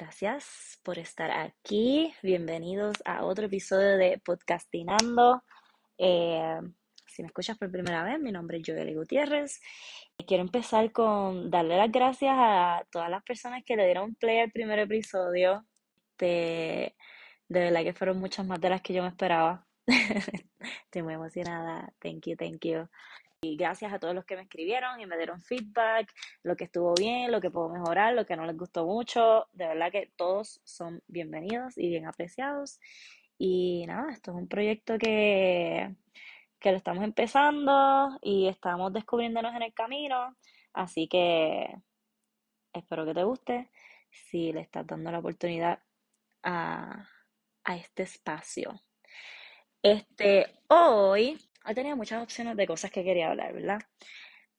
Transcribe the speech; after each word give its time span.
Gracias 0.00 0.80
por 0.82 0.98
estar 0.98 1.30
aquí. 1.30 2.10
Bienvenidos 2.22 2.96
a 3.04 3.22
otro 3.22 3.44
episodio 3.44 3.98
de 3.98 4.18
Podcastinando. 4.24 5.42
Eh, 5.98 6.58
si 7.06 7.20
me 7.20 7.26
escuchas 7.26 7.58
por 7.58 7.70
primera 7.70 8.02
vez, 8.02 8.18
mi 8.18 8.32
nombre 8.32 8.56
es 8.56 8.62
Joely 8.66 8.94
Gutiérrez. 8.94 9.60
Quiero 10.26 10.42
empezar 10.42 10.90
con 10.90 11.50
darle 11.50 11.76
las 11.76 11.92
gracias 11.92 12.32
a 12.34 12.82
todas 12.90 13.10
las 13.10 13.22
personas 13.24 13.62
que 13.62 13.76
le 13.76 13.84
dieron 13.84 14.14
play 14.14 14.38
al 14.38 14.50
primer 14.50 14.78
episodio. 14.78 15.66
De, 16.16 16.96
de 17.48 17.60
verdad 17.60 17.82
que 17.82 17.92
fueron 17.92 18.20
muchas 18.20 18.46
más 18.46 18.58
de 18.58 18.70
las 18.70 18.80
que 18.80 18.94
yo 18.94 19.02
me 19.02 19.10
esperaba. 19.10 19.66
Estoy 19.86 21.02
muy 21.02 21.12
emocionada. 21.12 21.92
Thank 21.98 22.26
you, 22.26 22.36
thank 22.36 22.64
you. 22.64 22.88
Y 23.42 23.56
gracias 23.56 23.90
a 23.90 23.98
todos 23.98 24.14
los 24.14 24.26
que 24.26 24.36
me 24.36 24.42
escribieron 24.42 25.00
y 25.00 25.06
me 25.06 25.16
dieron 25.16 25.40
feedback, 25.40 26.12
lo 26.42 26.56
que 26.56 26.64
estuvo 26.64 26.92
bien, 26.92 27.32
lo 27.32 27.40
que 27.40 27.50
puedo 27.50 27.70
mejorar, 27.70 28.12
lo 28.12 28.26
que 28.26 28.36
no 28.36 28.44
les 28.44 28.54
gustó 28.54 28.84
mucho. 28.84 29.46
De 29.54 29.66
verdad 29.66 29.90
que 29.90 30.12
todos 30.14 30.60
son 30.64 31.02
bienvenidos 31.08 31.78
y 31.78 31.88
bien 31.88 32.06
apreciados. 32.06 32.80
Y 33.38 33.86
nada, 33.86 34.12
esto 34.12 34.32
es 34.32 34.36
un 34.36 34.46
proyecto 34.46 34.98
que, 34.98 35.96
que 36.58 36.70
lo 36.70 36.76
estamos 36.76 37.02
empezando 37.02 38.18
y 38.20 38.46
estamos 38.46 38.92
descubriéndonos 38.92 39.54
en 39.54 39.62
el 39.62 39.72
camino. 39.72 40.36
Así 40.74 41.08
que 41.08 41.74
espero 42.74 43.06
que 43.06 43.14
te 43.14 43.24
guste. 43.24 43.70
Si 44.10 44.52
le 44.52 44.60
estás 44.60 44.86
dando 44.86 45.10
la 45.10 45.20
oportunidad 45.20 45.82
a, 46.42 47.08
a 47.64 47.76
este 47.76 48.02
espacio. 48.02 48.82
Este, 49.82 50.58
hoy 50.68 51.38
he 51.66 51.74
tenido 51.74 51.96
muchas 51.96 52.22
opciones 52.22 52.56
de 52.56 52.66
cosas 52.66 52.90
que 52.90 53.04
quería 53.04 53.30
hablar, 53.30 53.52
¿verdad? 53.52 53.80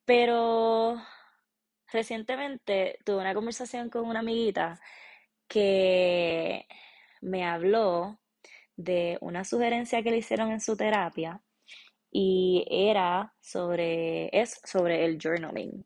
Pero 0.05 0.97
recientemente 1.91 2.99
tuve 3.05 3.17
una 3.17 3.33
conversación 3.33 3.89
con 3.89 4.05
una 4.05 4.19
amiguita 4.19 4.79
que 5.47 6.65
me 7.21 7.45
habló 7.45 8.19
de 8.77 9.17
una 9.21 9.43
sugerencia 9.43 10.03
que 10.03 10.11
le 10.11 10.17
hicieron 10.17 10.51
en 10.51 10.61
su 10.61 10.75
terapia 10.77 11.41
y 12.11 12.65
era 12.69 13.33
sobre, 13.41 14.29
es 14.37 14.59
sobre 14.65 15.05
el 15.05 15.19
journaling. 15.21 15.85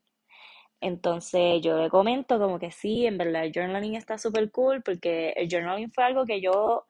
Entonces 0.80 1.62
yo 1.62 1.78
le 1.82 1.90
comento 1.90 2.38
como 2.38 2.58
que 2.58 2.70
sí, 2.70 3.06
en 3.06 3.18
verdad 3.18 3.44
el 3.44 3.52
journaling 3.52 3.96
está 3.96 4.18
súper 4.18 4.50
cool 4.50 4.82
porque 4.82 5.30
el 5.36 5.48
journaling 5.50 5.92
fue 5.92 6.04
algo 6.04 6.24
que 6.26 6.40
yo 6.40 6.86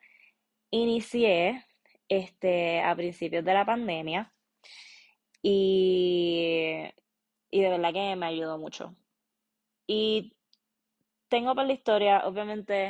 inicié 0.70 1.65
este, 2.08 2.80
a 2.82 2.94
principios 2.96 3.44
de 3.44 3.54
la 3.54 3.64
pandemia 3.64 4.32
y, 5.42 6.84
y 7.50 7.60
de 7.60 7.68
verdad 7.70 7.92
que 7.92 8.16
me 8.16 8.26
ayudó 8.26 8.58
mucho. 8.58 8.94
Y 9.86 10.34
tengo 11.28 11.54
para 11.54 11.68
la 11.68 11.74
historia, 11.74 12.26
obviamente 12.26 12.88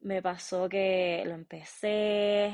me 0.00 0.22
pasó 0.22 0.68
que 0.68 1.22
lo 1.26 1.34
empecé, 1.34 2.52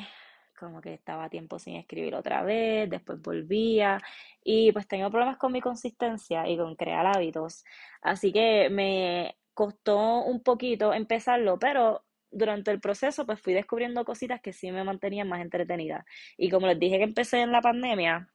como 0.58 0.80
que 0.80 0.94
estaba 0.94 1.28
tiempo 1.28 1.58
sin 1.58 1.76
escribir 1.76 2.14
otra 2.14 2.42
vez, 2.42 2.88
después 2.88 3.20
volvía 3.20 4.00
y 4.44 4.72
pues 4.72 4.86
tengo 4.86 5.10
problemas 5.10 5.38
con 5.38 5.52
mi 5.52 5.60
consistencia 5.60 6.48
y 6.48 6.56
con 6.56 6.76
crear 6.76 7.06
hábitos, 7.06 7.64
así 8.02 8.32
que 8.32 8.68
me 8.70 9.36
costó 9.54 10.22
un 10.22 10.42
poquito 10.42 10.92
empezarlo, 10.94 11.58
pero 11.58 12.04
durante 12.30 12.70
el 12.70 12.80
proceso 12.80 13.26
pues 13.26 13.40
fui 13.40 13.54
descubriendo 13.54 14.04
cositas 14.04 14.40
que 14.40 14.52
sí 14.52 14.70
me 14.72 14.84
mantenían 14.84 15.28
más 15.28 15.40
entretenida. 15.40 16.04
Y 16.36 16.50
como 16.50 16.66
les 16.66 16.78
dije 16.78 16.98
que 16.98 17.04
empecé 17.04 17.40
en 17.40 17.52
la 17.52 17.60
pandemia, 17.60 18.28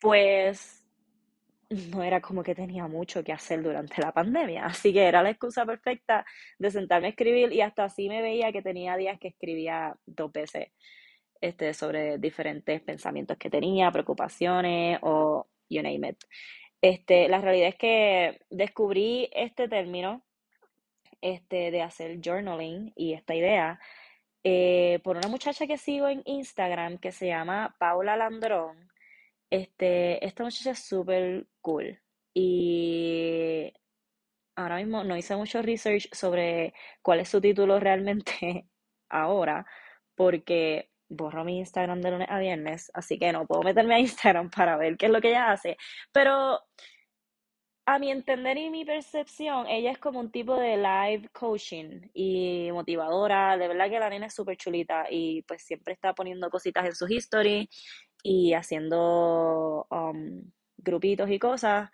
pues 0.00 0.84
no 1.70 2.02
era 2.02 2.20
como 2.20 2.42
que 2.42 2.54
tenía 2.54 2.88
mucho 2.88 3.22
que 3.22 3.32
hacer 3.32 3.62
durante 3.62 4.02
la 4.02 4.12
pandemia, 4.12 4.66
así 4.66 4.92
que 4.92 5.04
era 5.04 5.22
la 5.22 5.30
excusa 5.30 5.64
perfecta 5.64 6.26
de 6.58 6.70
sentarme 6.70 7.08
a 7.08 7.10
escribir 7.10 7.52
y 7.52 7.60
hasta 7.60 7.84
así 7.84 8.08
me 8.08 8.22
veía 8.22 8.52
que 8.52 8.62
tenía 8.62 8.96
días 8.96 9.18
que 9.20 9.28
escribía 9.28 9.96
dos 10.04 10.32
veces 10.32 10.68
este, 11.40 11.72
sobre 11.72 12.18
diferentes 12.18 12.82
pensamientos 12.82 13.36
que 13.38 13.50
tenía, 13.50 13.90
preocupaciones 13.90 14.98
o 15.02 15.46
you 15.68 15.82
name 15.82 16.08
it. 16.08 16.16
Este, 16.82 17.28
la 17.28 17.40
realidad 17.40 17.68
es 17.68 17.76
que 17.76 18.40
descubrí 18.50 19.28
este 19.32 19.68
término 19.68 20.24
este, 21.20 21.70
de 21.70 21.82
hacer 21.82 22.20
journaling 22.22 22.92
y 22.96 23.14
esta 23.14 23.34
idea 23.34 23.80
eh, 24.44 25.00
por 25.04 25.16
una 25.16 25.28
muchacha 25.28 25.66
que 25.66 25.76
sigo 25.78 26.08
en 26.08 26.22
Instagram 26.24 26.98
que 26.98 27.12
se 27.12 27.26
llama 27.28 27.76
Paula 27.78 28.16
Landrón. 28.16 28.90
Este, 29.50 30.24
esta 30.24 30.44
muchacha 30.44 30.70
es 30.72 30.84
súper 30.84 31.46
cool 31.60 32.00
y 32.32 33.72
ahora 34.56 34.76
mismo 34.76 35.04
no 35.04 35.16
hice 35.16 35.36
mucho 35.36 35.62
research 35.62 36.08
sobre 36.12 36.74
cuál 37.02 37.20
es 37.20 37.28
su 37.28 37.40
título 37.40 37.80
realmente 37.80 38.66
ahora 39.08 39.66
porque 40.14 40.90
borro 41.08 41.44
mi 41.44 41.58
Instagram 41.58 42.00
de 42.00 42.10
lunes 42.12 42.28
a 42.30 42.38
viernes, 42.38 42.90
así 42.94 43.18
que 43.18 43.32
no 43.32 43.46
puedo 43.46 43.62
meterme 43.62 43.96
a 43.96 43.98
Instagram 44.00 44.50
para 44.50 44.76
ver 44.76 44.96
qué 44.96 45.06
es 45.06 45.12
lo 45.12 45.20
que 45.20 45.30
ella 45.30 45.50
hace, 45.50 45.76
pero 46.12 46.60
a 47.86 47.98
mi 47.98 48.10
entender 48.10 48.56
y 48.58 48.70
mi 48.70 48.84
percepción, 48.84 49.66
ella 49.66 49.90
es 49.90 49.98
como 49.98 50.20
un 50.20 50.30
tipo 50.30 50.56
de 50.56 50.76
live 50.76 51.28
coaching 51.32 52.08
y 52.14 52.70
motivadora. 52.72 53.56
De 53.56 53.68
verdad 53.68 53.90
que 53.90 53.98
la 53.98 54.10
nena 54.10 54.26
es 54.26 54.34
súper 54.34 54.56
chulita 54.56 55.06
y 55.10 55.42
pues 55.42 55.62
siempre 55.62 55.94
está 55.94 56.14
poniendo 56.14 56.50
cositas 56.50 56.84
en 56.84 56.94
sus 56.94 57.10
historias 57.10 57.66
y 58.22 58.52
haciendo 58.52 59.86
um, 59.90 60.42
grupitos 60.76 61.30
y 61.30 61.38
cosas 61.38 61.90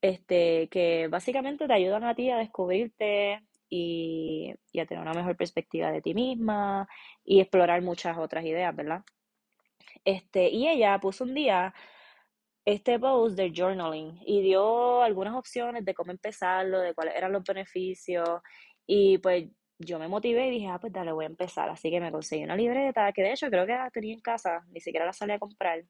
este, 0.00 0.68
que 0.68 1.08
básicamente 1.08 1.66
te 1.66 1.72
ayudan 1.72 2.04
a 2.04 2.14
ti 2.14 2.30
a 2.30 2.36
descubrirte 2.36 3.42
y, 3.68 4.54
y 4.72 4.80
a 4.80 4.86
tener 4.86 5.02
una 5.02 5.14
mejor 5.14 5.36
perspectiva 5.36 5.90
de 5.90 6.02
ti 6.02 6.14
misma 6.14 6.88
y 7.24 7.40
explorar 7.40 7.82
muchas 7.82 8.18
otras 8.18 8.44
ideas, 8.44 8.74
¿verdad? 8.76 9.02
Este, 10.04 10.50
y 10.50 10.68
ella 10.68 10.98
puso 11.00 11.24
un 11.24 11.34
día 11.34 11.74
este 12.64 12.98
post 12.98 13.36
de 13.36 13.52
journaling 13.54 14.20
y 14.24 14.42
dio 14.42 15.02
algunas 15.02 15.34
opciones 15.34 15.84
de 15.84 15.94
cómo 15.94 16.12
empezarlo, 16.12 16.80
de 16.80 16.94
cuáles 16.94 17.14
eran 17.16 17.32
los 17.32 17.44
beneficios 17.44 18.40
y 18.86 19.18
pues 19.18 19.46
yo 19.78 19.98
me 19.98 20.08
motivé 20.08 20.48
y 20.48 20.50
dije, 20.52 20.68
ah, 20.68 20.78
pues 20.80 20.92
dale, 20.92 21.12
voy 21.12 21.24
a 21.24 21.28
empezar. 21.28 21.68
Así 21.68 21.90
que 21.90 22.00
me 22.00 22.12
conseguí 22.12 22.44
una 22.44 22.56
libreta 22.56 23.12
que 23.12 23.22
de 23.22 23.32
hecho 23.32 23.48
creo 23.48 23.66
que 23.66 23.72
la 23.72 23.90
tenía 23.90 24.14
en 24.14 24.20
casa, 24.20 24.64
ni 24.70 24.80
siquiera 24.80 25.06
la 25.06 25.12
salí 25.12 25.32
a 25.32 25.38
comprar. 25.38 25.84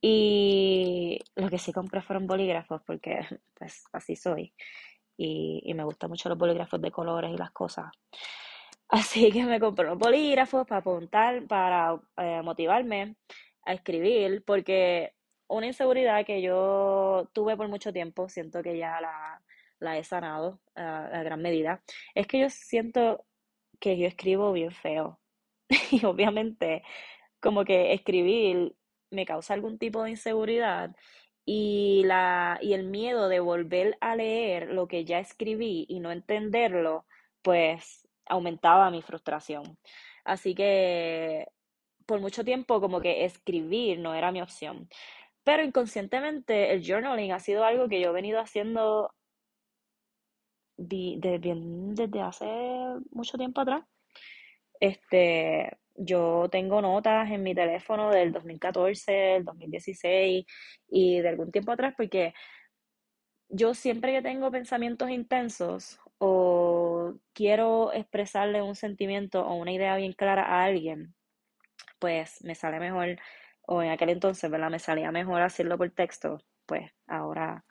Y 0.00 1.18
lo 1.34 1.48
que 1.48 1.58
sí 1.58 1.72
compré 1.72 2.02
fueron 2.02 2.26
bolígrafos 2.26 2.82
porque 2.86 3.20
pues 3.58 3.84
así 3.92 4.14
soy 4.16 4.52
y, 5.16 5.62
y 5.64 5.74
me 5.74 5.84
gustan 5.84 6.10
mucho 6.10 6.28
los 6.28 6.38
bolígrafos 6.38 6.80
de 6.80 6.90
colores 6.90 7.32
y 7.32 7.36
las 7.36 7.50
cosas. 7.50 7.86
Así 8.88 9.30
que 9.30 9.44
me 9.44 9.60
compré 9.60 9.86
unos 9.86 9.98
bolígrafos 9.98 10.66
para 10.66 10.80
apuntar, 10.80 11.46
para 11.46 12.00
eh, 12.16 12.40
motivarme 12.42 13.16
a 13.66 13.74
escribir, 13.74 14.42
porque 14.46 15.12
una 15.48 15.66
inseguridad 15.66 16.24
que 16.26 16.42
yo 16.42 17.28
tuve 17.32 17.56
por 17.56 17.68
mucho 17.68 17.92
tiempo, 17.92 18.28
siento 18.28 18.62
que 18.62 18.78
ya 18.78 19.00
la, 19.80 19.98
he 19.98 20.04
sanado 20.04 20.60
a, 20.74 21.22
gran 21.22 21.42
medida, 21.42 21.82
es 22.14 22.26
que 22.26 22.40
yo 22.40 22.50
siento 22.50 23.24
que 23.80 23.98
yo 23.98 24.06
escribo 24.06 24.52
bien 24.52 24.72
feo. 24.72 25.18
y 25.90 26.04
obviamente 26.04 26.82
como 27.40 27.64
que 27.64 27.92
escribir 27.92 28.74
me 29.10 29.26
causa 29.26 29.54
algún 29.54 29.78
tipo 29.78 30.02
de 30.02 30.10
inseguridad 30.10 30.94
y, 31.44 32.02
la, 32.04 32.58
y 32.60 32.74
el 32.74 32.84
miedo 32.84 33.28
de 33.28 33.40
volver 33.40 33.96
a 34.00 34.16
leer 34.16 34.68
lo 34.68 34.88
que 34.88 35.04
ya 35.04 35.18
escribí 35.20 35.86
y 35.88 36.00
no 36.00 36.12
entenderlo, 36.12 37.06
pues 37.42 38.06
aumentaba 38.26 38.90
mi 38.90 39.02
frustración. 39.02 39.78
Así 40.24 40.54
que 40.54 41.48
por 42.06 42.20
mucho 42.20 42.44
tiempo 42.44 42.80
como 42.80 43.00
que 43.00 43.24
escribir 43.24 43.98
no 44.00 44.14
era 44.14 44.32
mi 44.32 44.42
opción. 44.42 44.88
Pero 45.48 45.64
inconscientemente 45.64 46.74
el 46.74 46.84
journaling 46.86 47.32
ha 47.32 47.40
sido 47.40 47.64
algo 47.64 47.88
que 47.88 48.02
yo 48.02 48.10
he 48.10 48.12
venido 48.12 48.38
haciendo 48.38 49.14
desde 50.76 52.20
hace 52.20 52.44
mucho 53.12 53.38
tiempo 53.38 53.62
atrás. 53.62 53.82
Este, 54.78 55.78
yo 55.94 56.50
tengo 56.50 56.82
notas 56.82 57.30
en 57.30 57.42
mi 57.42 57.54
teléfono 57.54 58.10
del 58.10 58.30
2014, 58.30 59.10
del 59.10 59.44
2016 59.46 60.44
y 60.90 61.20
de 61.20 61.28
algún 61.30 61.50
tiempo 61.50 61.72
atrás 61.72 61.94
porque 61.96 62.34
yo 63.48 63.72
siempre 63.72 64.12
que 64.12 64.20
tengo 64.20 64.50
pensamientos 64.50 65.08
intensos 65.08 65.98
o 66.18 67.14
quiero 67.32 67.94
expresarle 67.94 68.60
un 68.60 68.74
sentimiento 68.74 69.46
o 69.46 69.54
una 69.54 69.72
idea 69.72 69.96
bien 69.96 70.12
clara 70.12 70.42
a 70.42 70.64
alguien, 70.64 71.14
pues 71.98 72.44
me 72.44 72.54
sale 72.54 72.80
mejor 72.80 73.18
o 73.68 73.82
en 73.82 73.90
aquel 73.90 74.08
entonces, 74.10 74.50
¿verdad? 74.50 74.70
Me 74.70 74.78
salía 74.78 75.12
mejor 75.12 75.42
hacerlo 75.42 75.76
por 75.78 75.90
texto, 75.90 76.38
pues 76.66 76.90
ahora 77.06 77.64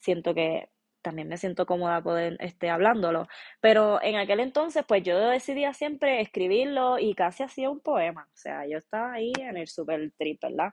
siento 0.00 0.34
que 0.34 0.68
también 1.02 1.28
me 1.28 1.38
siento 1.38 1.66
cómoda 1.66 2.02
poder 2.02 2.36
este, 2.40 2.70
hablándolo. 2.70 3.26
Pero 3.60 4.00
en 4.02 4.16
aquel 4.16 4.40
entonces, 4.40 4.84
pues 4.86 5.02
yo 5.02 5.18
decidía 5.18 5.74
siempre 5.74 6.20
escribirlo 6.20 6.98
y 6.98 7.14
casi 7.14 7.42
hacía 7.42 7.70
un 7.70 7.80
poema. 7.80 8.24
O 8.24 8.36
sea, 8.36 8.66
yo 8.68 8.78
estaba 8.78 9.14
ahí 9.14 9.32
en 9.38 9.56
el 9.56 9.68
super 9.68 10.12
trip, 10.18 10.40
¿verdad? 10.42 10.70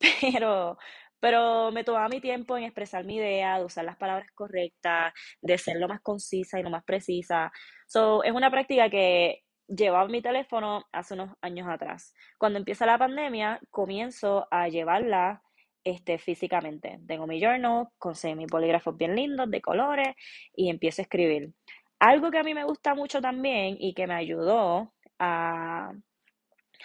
Pero 0.20 0.78
pero 1.20 1.70
me 1.70 1.84
tomaba 1.84 2.08
mi 2.08 2.20
tiempo 2.20 2.56
en 2.58 2.64
expresar 2.64 3.04
mi 3.04 3.16
idea, 3.16 3.56
de 3.58 3.64
usar 3.64 3.84
las 3.84 3.96
palabras 3.96 4.26
correctas, 4.34 5.12
de 5.40 5.56
ser 5.56 5.76
lo 5.76 5.86
más 5.86 6.00
concisa 6.00 6.58
y 6.58 6.64
lo 6.64 6.70
más 6.70 6.82
precisa. 6.84 7.52
So, 7.86 8.24
es 8.24 8.32
una 8.32 8.50
práctica 8.50 8.90
que 8.90 9.42
llevaba 9.68 10.08
mi 10.08 10.22
teléfono 10.22 10.84
hace 10.92 11.14
unos 11.14 11.30
años 11.40 11.68
atrás. 11.68 12.14
Cuando 12.38 12.58
empieza 12.58 12.86
la 12.86 12.98
pandemia, 12.98 13.60
comienzo 13.70 14.46
a 14.50 14.68
llevarla 14.68 15.42
este, 15.84 16.18
físicamente. 16.18 17.00
Tengo 17.06 17.26
mi 17.26 17.40
journal, 17.40 17.88
conseguí 17.98 18.34
mis 18.34 18.48
bolígrafos 18.48 18.96
bien 18.96 19.16
lindos, 19.16 19.50
de 19.50 19.60
colores, 19.60 20.14
y 20.54 20.70
empiezo 20.70 21.02
a 21.02 21.04
escribir. 21.04 21.52
Algo 21.98 22.30
que 22.30 22.38
a 22.38 22.42
mí 22.42 22.54
me 22.54 22.64
gusta 22.64 22.94
mucho 22.94 23.20
también 23.20 23.76
y 23.78 23.94
que 23.94 24.06
me 24.06 24.14
ayudó 24.14 24.92
a, 25.18 25.92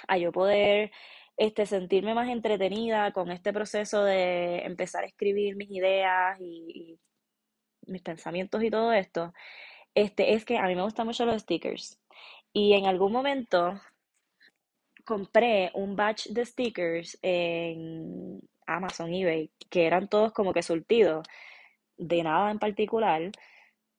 a 0.07 0.17
yo 0.17 0.31
poder 0.31 0.91
este, 1.37 1.65
sentirme 1.65 2.13
más 2.15 2.29
entretenida 2.29 3.11
con 3.11 3.31
este 3.31 3.53
proceso 3.53 4.03
de 4.03 4.59
empezar 4.65 5.03
a 5.03 5.07
escribir 5.07 5.55
mis 5.55 5.69
ideas 5.71 6.39
y, 6.41 6.99
mis 7.87 8.01
pensamientos 8.01 8.61
y 8.63 8.69
todo 8.69 8.91
esto, 8.91 9.33
este, 9.95 10.33
es 10.33 10.45
que 10.45 10.57
a 10.57 10.67
mí 10.67 10.75
me 10.75 10.83
gustan 10.83 11.07
mucho 11.07 11.25
los 11.25 11.41
stickers. 11.41 11.99
Y 12.53 12.73
en 12.73 12.87
algún 12.87 13.13
momento 13.13 13.79
compré 15.05 15.71
un 15.73 15.95
batch 15.95 16.27
de 16.27 16.45
stickers 16.45 17.17
en 17.21 18.41
Amazon, 18.65 19.13
eBay, 19.13 19.51
que 19.69 19.85
eran 19.85 20.09
todos 20.09 20.33
como 20.33 20.53
que 20.53 20.61
surtidos, 20.61 21.25
de 21.97 22.23
nada 22.23 22.51
en 22.51 22.59
particular, 22.59 23.31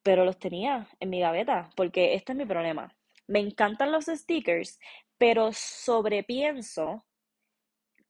pero 0.03 0.25
los 0.25 0.39
tenía 0.39 0.89
en 1.01 1.11
mi 1.11 1.21
gaveta, 1.21 1.71
porque 1.77 2.15
este 2.15 2.33
es 2.33 2.39
mi 2.39 2.47
problema. 2.47 2.95
Me 3.27 3.41
encantan 3.41 3.93
los 3.93 4.07
stickers, 4.07 4.79
pero 5.19 5.51
sobrepienso 5.53 7.05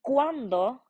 cuándo, 0.02 0.84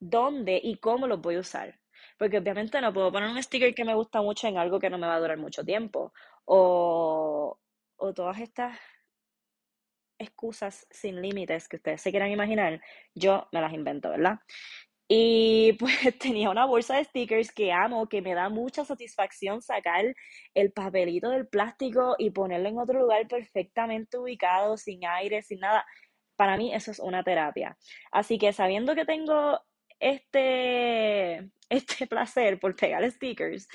dónde 0.00 0.60
y 0.62 0.76
cómo 0.78 1.06
los 1.06 1.20
voy 1.20 1.36
a 1.36 1.40
usar. 1.40 1.80
Porque 2.18 2.38
obviamente 2.38 2.80
no 2.80 2.92
puedo 2.92 3.12
poner 3.12 3.30
un 3.30 3.42
sticker 3.42 3.74
que 3.74 3.84
me 3.84 3.94
gusta 3.94 4.22
mucho 4.22 4.48
en 4.48 4.58
algo 4.58 4.78
que 4.80 4.90
no 4.90 4.98
me 4.98 5.06
va 5.06 5.16
a 5.16 5.20
durar 5.20 5.38
mucho 5.38 5.64
tiempo. 5.64 6.12
O, 6.44 7.58
o 7.96 8.14
todas 8.14 8.40
estas 8.40 8.78
excusas 10.18 10.86
sin 10.90 11.20
límites 11.20 11.68
que 11.68 11.76
ustedes 11.76 12.00
se 12.00 12.10
quieran 12.10 12.30
imaginar, 12.30 12.80
yo 13.14 13.48
me 13.52 13.60
las 13.60 13.72
invento, 13.72 14.10
¿verdad? 14.10 14.38
Y 15.08 15.74
pues 15.78 16.18
tenía 16.18 16.50
una 16.50 16.66
bolsa 16.66 16.96
de 16.96 17.04
stickers 17.04 17.52
que 17.52 17.72
amo, 17.72 18.08
que 18.08 18.22
me 18.22 18.34
da 18.34 18.48
mucha 18.48 18.84
satisfacción 18.84 19.62
sacar 19.62 20.14
el 20.54 20.72
papelito 20.72 21.30
del 21.30 21.46
plástico 21.46 22.16
y 22.18 22.30
ponerlo 22.30 22.68
en 22.68 22.78
otro 22.78 23.00
lugar 23.00 23.26
perfectamente 23.28 24.18
ubicado, 24.18 24.76
sin 24.76 25.04
aire, 25.06 25.42
sin 25.42 25.60
nada. 25.60 25.84
Para 26.36 26.56
mí 26.56 26.74
eso 26.74 26.90
es 26.90 26.98
una 26.98 27.22
terapia. 27.22 27.76
Así 28.10 28.38
que 28.38 28.52
sabiendo 28.52 28.94
que 28.94 29.04
tengo 29.04 29.60
este, 30.00 31.50
este 31.68 32.06
placer 32.06 32.58
por 32.58 32.74
pegar 32.76 33.08
stickers 33.10 33.68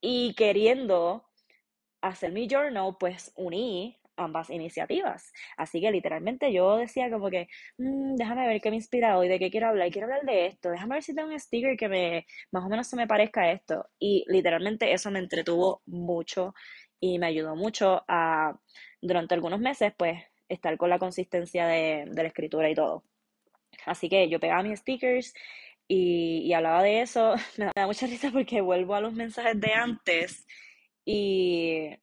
y 0.00 0.34
queriendo 0.34 1.24
hacer 2.08 2.32
mi 2.32 2.46
journal, 2.48 2.96
pues 2.98 3.32
uní 3.36 3.98
ambas 4.16 4.50
iniciativas. 4.50 5.32
Así 5.56 5.80
que 5.80 5.90
literalmente 5.90 6.52
yo 6.52 6.76
decía 6.76 7.10
como 7.10 7.30
que, 7.30 7.48
mm, 7.78 8.16
déjame 8.16 8.46
ver 8.46 8.60
qué 8.60 8.70
me 8.70 8.76
inspira 8.76 9.18
hoy, 9.18 9.28
de 9.28 9.38
qué 9.38 9.50
quiero 9.50 9.68
hablar, 9.68 9.90
quiero 9.90 10.06
hablar 10.06 10.22
de 10.24 10.46
esto, 10.46 10.70
déjame 10.70 10.94
ver 10.96 11.02
si 11.02 11.14
tengo 11.14 11.28
un 11.28 11.38
sticker 11.40 11.76
que 11.76 11.88
me, 11.88 12.26
más 12.52 12.64
o 12.64 12.68
menos 12.68 12.86
se 12.86 12.96
me 12.96 13.06
parezca 13.06 13.42
a 13.42 13.52
esto. 13.52 13.88
Y 13.98 14.24
literalmente 14.28 14.92
eso 14.92 15.10
me 15.10 15.18
entretuvo 15.18 15.82
mucho 15.86 16.54
y 17.00 17.18
me 17.18 17.26
ayudó 17.26 17.56
mucho 17.56 18.04
a, 18.08 18.58
durante 19.00 19.34
algunos 19.34 19.60
meses, 19.60 19.92
pues, 19.96 20.22
estar 20.48 20.76
con 20.76 20.90
la 20.90 20.98
consistencia 20.98 21.66
de, 21.66 22.06
la 22.14 22.22
escritura 22.24 22.70
y 22.70 22.74
todo. 22.74 23.04
Así 23.86 24.08
que 24.08 24.28
yo 24.28 24.40
pegaba 24.40 24.62
mis 24.62 24.80
stickers 24.80 25.34
y, 25.88 26.42
y, 26.46 26.52
hablaba 26.54 26.82
de 26.82 27.02
eso. 27.02 27.34
Me 27.58 27.70
da 27.74 27.86
mucha 27.86 28.06
risa 28.06 28.30
porque 28.32 28.60
vuelvo 28.60 28.94
a 28.94 29.00
los 29.00 29.14
mensajes 29.14 29.60
de 29.60 29.72
antes 29.72 30.46
y 31.04 31.96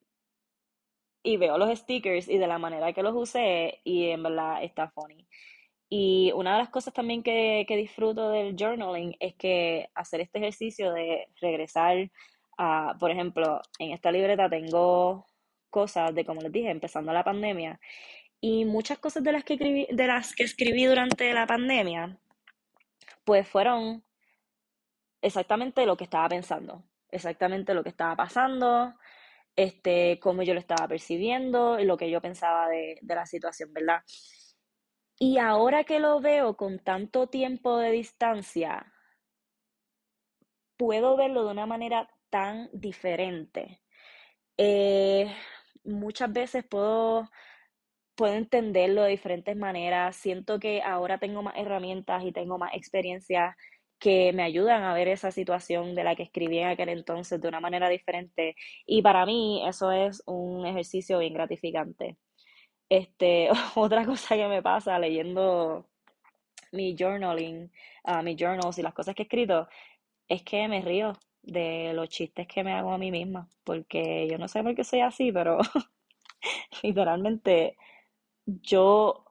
y 1.24 1.38
veo 1.38 1.58
los 1.58 1.78
stickers 1.78 2.28
y 2.28 2.38
de 2.38 2.48
la 2.48 2.58
manera 2.60 2.94
que 2.94 3.04
los 3.04 3.16
usé 3.16 3.80
y 3.84 4.10
en 4.10 4.24
verdad 4.24 4.64
está 4.64 4.90
funny. 4.90 5.28
Y 5.90 6.32
una 6.36 6.54
de 6.54 6.60
las 6.60 6.70
cosas 6.70 6.94
también 6.94 7.22
que, 7.24 7.66
que 7.68 7.76
disfruto 7.78 8.30
del 8.32 8.56
journaling 8.58 9.16
es 9.20 9.36
que 9.36 9.90
hacer 9.94 10.22
este 10.22 10.40
ejercicio 10.40 10.94
de 10.94 11.28
regresar 11.42 12.10
a, 12.58 12.96
por 13.00 13.12
ejemplo, 13.12 13.62
en 13.80 13.92
esta 13.92 14.12
libreta 14.12 14.50
tengo 14.50 15.28
cosas 15.70 16.14
de, 16.16 16.26
como 16.26 16.42
les 16.42 16.52
dije, 16.52 16.70
empezando 16.70 17.14
la 17.14 17.24
pandemia, 17.24 17.80
y 18.42 18.66
muchas 18.66 19.00
cosas 19.00 19.24
de 19.24 19.32
las 19.34 19.44
que 19.44 19.54
escribí, 19.56 19.88
de 19.92 20.08
las 20.08 20.34
que 20.36 20.44
escribí 20.44 20.86
durante 20.86 21.34
la 21.34 21.48
pandemia, 21.48 22.18
pues 23.24 23.48
fueron 23.48 24.04
exactamente 25.22 25.86
lo 25.86 25.98
que 25.98 26.06
estaba 26.06 26.30
pensando, 26.30 26.84
exactamente 27.12 27.74
lo 27.74 27.84
que 27.84 27.90
estaba 27.90 28.16
pasando, 28.16 28.96
este, 29.56 30.20
cómo 30.20 30.44
yo 30.44 30.54
lo 30.54 30.60
estaba 30.60 30.88
percibiendo 30.88 31.78
lo 31.80 31.98
que 31.98 32.10
yo 32.10 32.22
pensaba 32.22 32.70
de, 32.70 32.98
de 33.02 33.16
la 33.16 33.26
situación, 33.26 33.74
¿verdad? 33.74 34.02
Y 35.20 35.38
ahora 35.38 35.84
que 35.84 36.00
lo 36.00 36.20
veo 36.20 36.58
con 36.58 36.80
tanto 36.80 37.28
tiempo 37.28 37.78
de 37.78 37.92
distancia, 37.92 38.92
puedo 40.78 41.16
verlo 41.16 41.46
de 41.46 41.52
una 41.52 41.68
manera 41.68 42.10
tan 42.32 42.70
diferente. 42.74 43.84
Eh, 44.58 45.32
muchas 45.84 46.34
veces 46.34 46.66
puedo, 46.66 47.30
puedo 48.16 48.34
entenderlo 48.34 49.04
de 49.04 49.12
diferentes 49.12 49.56
maneras. 49.56 50.16
Siento 50.16 50.60
que 50.60 50.82
ahora 50.82 51.20
tengo 51.20 51.44
más 51.44 51.56
herramientas 51.56 52.24
y 52.24 52.32
tengo 52.32 52.58
más 52.58 52.74
experiencia 52.74 53.56
que 54.02 54.34
me 54.34 54.44
ayudan 54.44 54.84
a 54.84 54.96
ver 54.96 55.08
esa 55.08 55.32
situación 55.32 55.96
de 55.96 56.04
la 56.04 56.16
que 56.16 56.24
escribí 56.24 56.58
en 56.60 56.70
aquel 56.70 56.90
entonces 56.90 57.40
de 57.40 57.48
una 57.48 57.60
manera 57.62 57.88
diferente. 57.88 58.56
Y 58.88 59.04
para 59.04 59.26
mí 59.28 59.64
eso 59.68 59.92
es 59.92 60.24
un 60.26 60.66
ejercicio 60.66 61.20
bien 61.20 61.34
gratificante. 61.36 62.18
Este, 62.90 63.50
otra 63.76 64.06
cosa 64.06 64.36
que 64.36 64.48
me 64.48 64.64
pasa 64.64 65.00
leyendo 65.00 65.88
mi 66.72 66.96
journaling, 66.98 67.72
uh, 68.06 68.24
mis 68.24 68.38
journals 68.38 68.80
y 68.80 68.82
las 68.82 68.94
cosas 68.94 69.16
que 69.16 69.24
he 69.24 69.26
escrito, 69.26 69.68
es 70.28 70.44
que 70.44 70.68
me 70.68 70.82
río 70.82 71.14
de 71.44 71.94
los 71.94 72.10
chistes 72.10 72.48
que 72.48 72.64
me 72.64 72.74
hago 72.74 72.92
a 72.94 72.98
mí 72.98 73.12
misma, 73.12 73.48
porque 73.64 74.28
yo 74.30 74.38
no 74.40 74.48
sé 74.48 74.64
por 74.64 74.76
qué 74.76 74.84
soy 74.84 75.02
así, 75.02 75.32
pero 75.32 75.60
literalmente 76.84 77.78
yo 78.46 79.26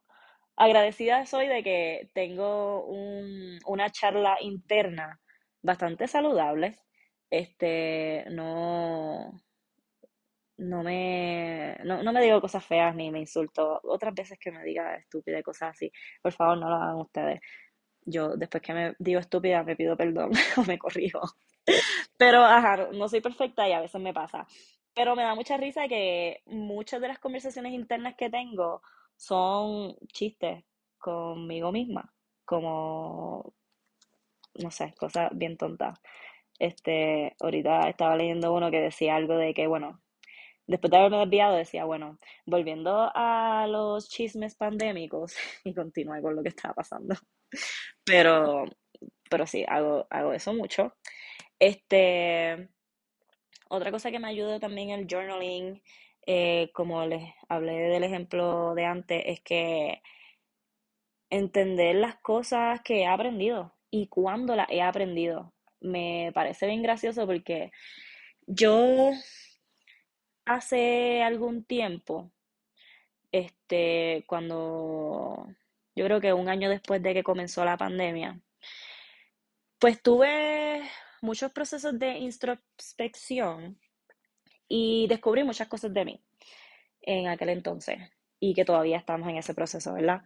agradecida 0.61 1.25
soy 1.25 1.47
de 1.47 1.63
que 1.63 2.11
tengo 2.13 2.85
una 2.85 3.91
charla 3.91 4.37
interna 4.43 5.19
bastante 5.63 6.07
saludable. 6.07 6.79
Este, 7.31 8.27
no, 8.31 9.41
no 10.59 10.83
me, 10.83 11.79
no, 11.85 12.13
me 12.13 12.23
digo 12.23 12.43
cosas 12.43 12.65
feas 12.65 12.95
ni 12.95 13.11
me 13.11 13.21
insulto. 13.21 13.81
Otras 13.85 14.15
veces 14.15 14.39
que 14.39 14.53
me 14.53 14.63
diga 14.63 14.97
estúpida 14.97 15.43
cosas 15.43 15.71
así, 15.71 15.91
por 16.23 16.33
favor 16.33 16.59
no 16.59 16.69
lo 16.69 16.77
hagan 16.77 16.97
ustedes. 16.97 17.41
Yo 18.03 18.37
después 18.37 18.63
que 18.63 18.75
me 18.75 18.95
digo 18.99 19.21
estúpida 19.21 19.63
me 19.63 19.77
pido 19.77 19.97
perdón 19.97 20.33
o 20.59 20.63
me 20.65 20.79
corrijo. 20.79 21.23
Pero, 22.19 22.45
ajá, 22.45 22.89
no 22.93 23.09
soy 23.09 23.23
perfecta 23.23 23.67
y 23.67 23.73
a 23.73 23.81
veces 23.81 24.01
me 24.01 24.13
pasa. 24.13 24.47
Pero 24.95 25.17
me 25.17 25.23
da 25.23 25.35
mucha 25.35 25.57
risa 25.57 25.89
que 25.89 26.43
muchas 26.47 27.01
de 27.01 27.09
las 27.09 27.19
conversaciones 27.19 27.73
internas 27.73 28.15
que 28.17 28.29
tengo 28.29 28.83
son 29.21 29.97
chistes 30.15 30.65
conmigo 30.99 31.71
misma, 31.73 32.11
como, 32.47 33.53
no 34.55 34.71
sé, 34.71 34.95
cosas 34.99 35.31
bien 35.35 35.59
tontas. 35.59 36.01
Este, 36.59 37.37
ahorita 37.41 37.89
estaba 37.91 38.17
leyendo 38.17 38.55
uno 38.55 38.71
que 38.71 38.81
decía 38.81 39.17
algo 39.17 39.37
de 39.37 39.53
que, 39.53 39.67
bueno, 39.67 40.01
después 40.67 40.91
de 40.91 40.97
haberme 40.97 41.19
desviado, 41.19 41.57
decía, 41.57 41.85
bueno, 41.85 42.19
volviendo 42.47 43.11
a 43.15 43.67
los 43.69 44.09
chismes 44.09 44.57
pandémicos, 44.57 45.35
y 45.65 45.75
continué 45.75 46.23
con 46.23 46.35
lo 46.37 46.43
que 46.43 46.49
estaba 46.49 46.75
pasando. 46.75 47.15
Pero, 48.05 48.65
pero 49.31 49.47
sí, 49.47 49.65
hago, 49.69 50.07
hago 50.11 50.33
eso 50.33 50.55
mucho. 50.55 50.95
Este, 51.59 52.71
otra 53.69 53.91
cosa 53.93 54.11
que 54.11 54.19
me 54.19 54.29
ayuda 54.29 54.61
también 54.61 54.91
el 54.91 55.07
journaling 55.09 55.81
eh, 56.33 56.71
como 56.73 57.05
les 57.07 57.35
hablé 57.49 57.73
del 57.73 58.05
ejemplo 58.05 58.75
de 58.77 58.85
antes, 58.85 59.21
es 59.27 59.41
que 59.41 60.01
entender 61.29 61.97
las 61.97 62.17
cosas 62.21 62.81
que 62.83 63.01
he 63.01 63.07
aprendido 63.07 63.75
y 63.91 64.07
cuándo 64.07 64.55
las 64.55 64.69
he 64.71 64.81
aprendido. 64.81 65.53
Me 65.81 66.31
parece 66.33 66.67
bien 66.69 66.83
gracioso 66.83 67.27
porque 67.27 67.73
yo 68.47 69.11
hace 70.45 71.23
algún 71.25 71.65
tiempo, 71.65 72.31
este, 73.33 74.25
cuando 74.29 75.49
yo 75.97 76.05
creo 76.05 76.21
que 76.21 76.33
un 76.33 76.49
año 76.49 76.71
después 76.71 77.03
de 77.03 77.13
que 77.13 77.25
comenzó 77.25 77.65
la 77.65 77.77
pandemia, 77.77 78.41
pues 79.81 80.01
tuve 80.01 80.83
muchos 81.23 81.53
procesos 81.53 81.99
de 81.99 82.19
introspección 82.19 83.81
y 84.71 85.09
descubrí 85.09 85.43
muchas 85.45 85.69
cosas 85.69 85.93
de 85.93 86.05
mí 86.05 86.25
en 87.03 87.29
aquel 87.29 87.51
entonces 87.51 87.99
y 88.39 88.55
que 88.55 88.65
todavía 88.65 88.97
estamos 88.97 89.29
en 89.29 89.37
ese 89.37 89.53
proceso, 89.53 89.93
¿verdad? 89.93 90.23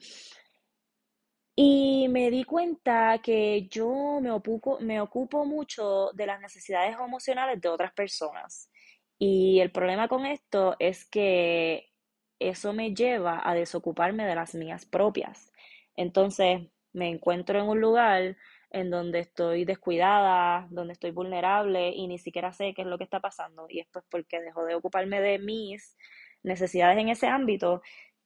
Y 1.57 2.09
me 2.11 2.31
di 2.31 2.45
cuenta 2.45 3.21
que 3.23 3.67
yo 3.69 4.21
me 4.21 4.31
ocupo, 4.31 4.79
me 4.81 5.01
ocupo 5.01 5.47
mucho 5.47 6.11
de 6.13 6.27
las 6.27 6.41
necesidades 6.41 6.97
emocionales 6.99 7.61
de 7.61 7.69
otras 7.69 7.93
personas. 7.93 8.71
Y 9.19 9.61
el 9.61 9.71
problema 9.73 10.09
con 10.09 10.27
esto 10.27 10.77
es 10.79 11.05
que 11.07 11.91
eso 12.39 12.73
me 12.73 12.93
lleva 12.95 13.41
a 13.49 13.55
desocuparme 13.55 14.27
de 14.27 14.35
las 14.35 14.55
mías 14.55 14.85
propias. 14.85 15.53
Entonces 15.97 16.61
me 16.93 17.09
encuentro 17.09 17.59
en 17.59 17.67
un 17.67 17.81
lugar 17.81 18.37
en 18.75 18.91
donde 18.91 19.21
estoy 19.21 19.65
descuidada, 19.65 20.67
donde 20.69 20.95
estoy 20.95 21.13
vulnerable 21.13 21.91
y 21.91 22.09
ni 22.09 22.19
siquiera 22.19 22.53
sé 22.53 22.75
qué 22.75 22.83
es 22.83 22.89
lo 22.89 22.99
que 22.99 23.05
está 23.05 23.21
pasando. 23.21 23.67
Y 23.71 23.79
es 23.79 23.87
porque 24.11 24.41
dejo 24.41 24.65
de 24.65 24.75
ocuparme 24.75 25.21
de 25.21 25.39
mis 25.39 25.97
necesidades 26.43 26.99
en 26.99 27.09
ese 27.09 27.29
ámbito 27.29 27.83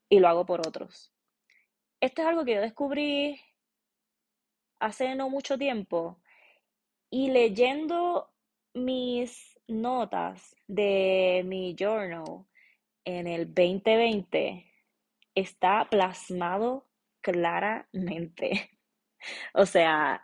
y 0.09 0.21
lo 0.21 0.29
hago 0.29 0.47
por 0.47 0.67
otros. 0.67 1.13
Esto 2.01 2.23
es 2.23 2.29
algo 2.29 2.47
que 2.47 2.55
yo 2.55 2.63
descubrí 2.63 3.39
hace 4.81 5.15
no 5.17 5.29
mucho 5.29 5.59
tiempo 5.59 6.19
y 7.11 7.31
leyendo 7.31 8.31
mis 8.73 9.61
notas 9.67 10.57
de 10.67 11.43
mi 11.45 11.77
journal 11.79 12.47
en 13.05 13.27
el 13.27 13.53
2020 13.53 14.65
está 15.35 15.87
plasmado 15.91 16.89
claramente. 17.21 18.71
O 19.53 19.67
sea, 19.67 20.23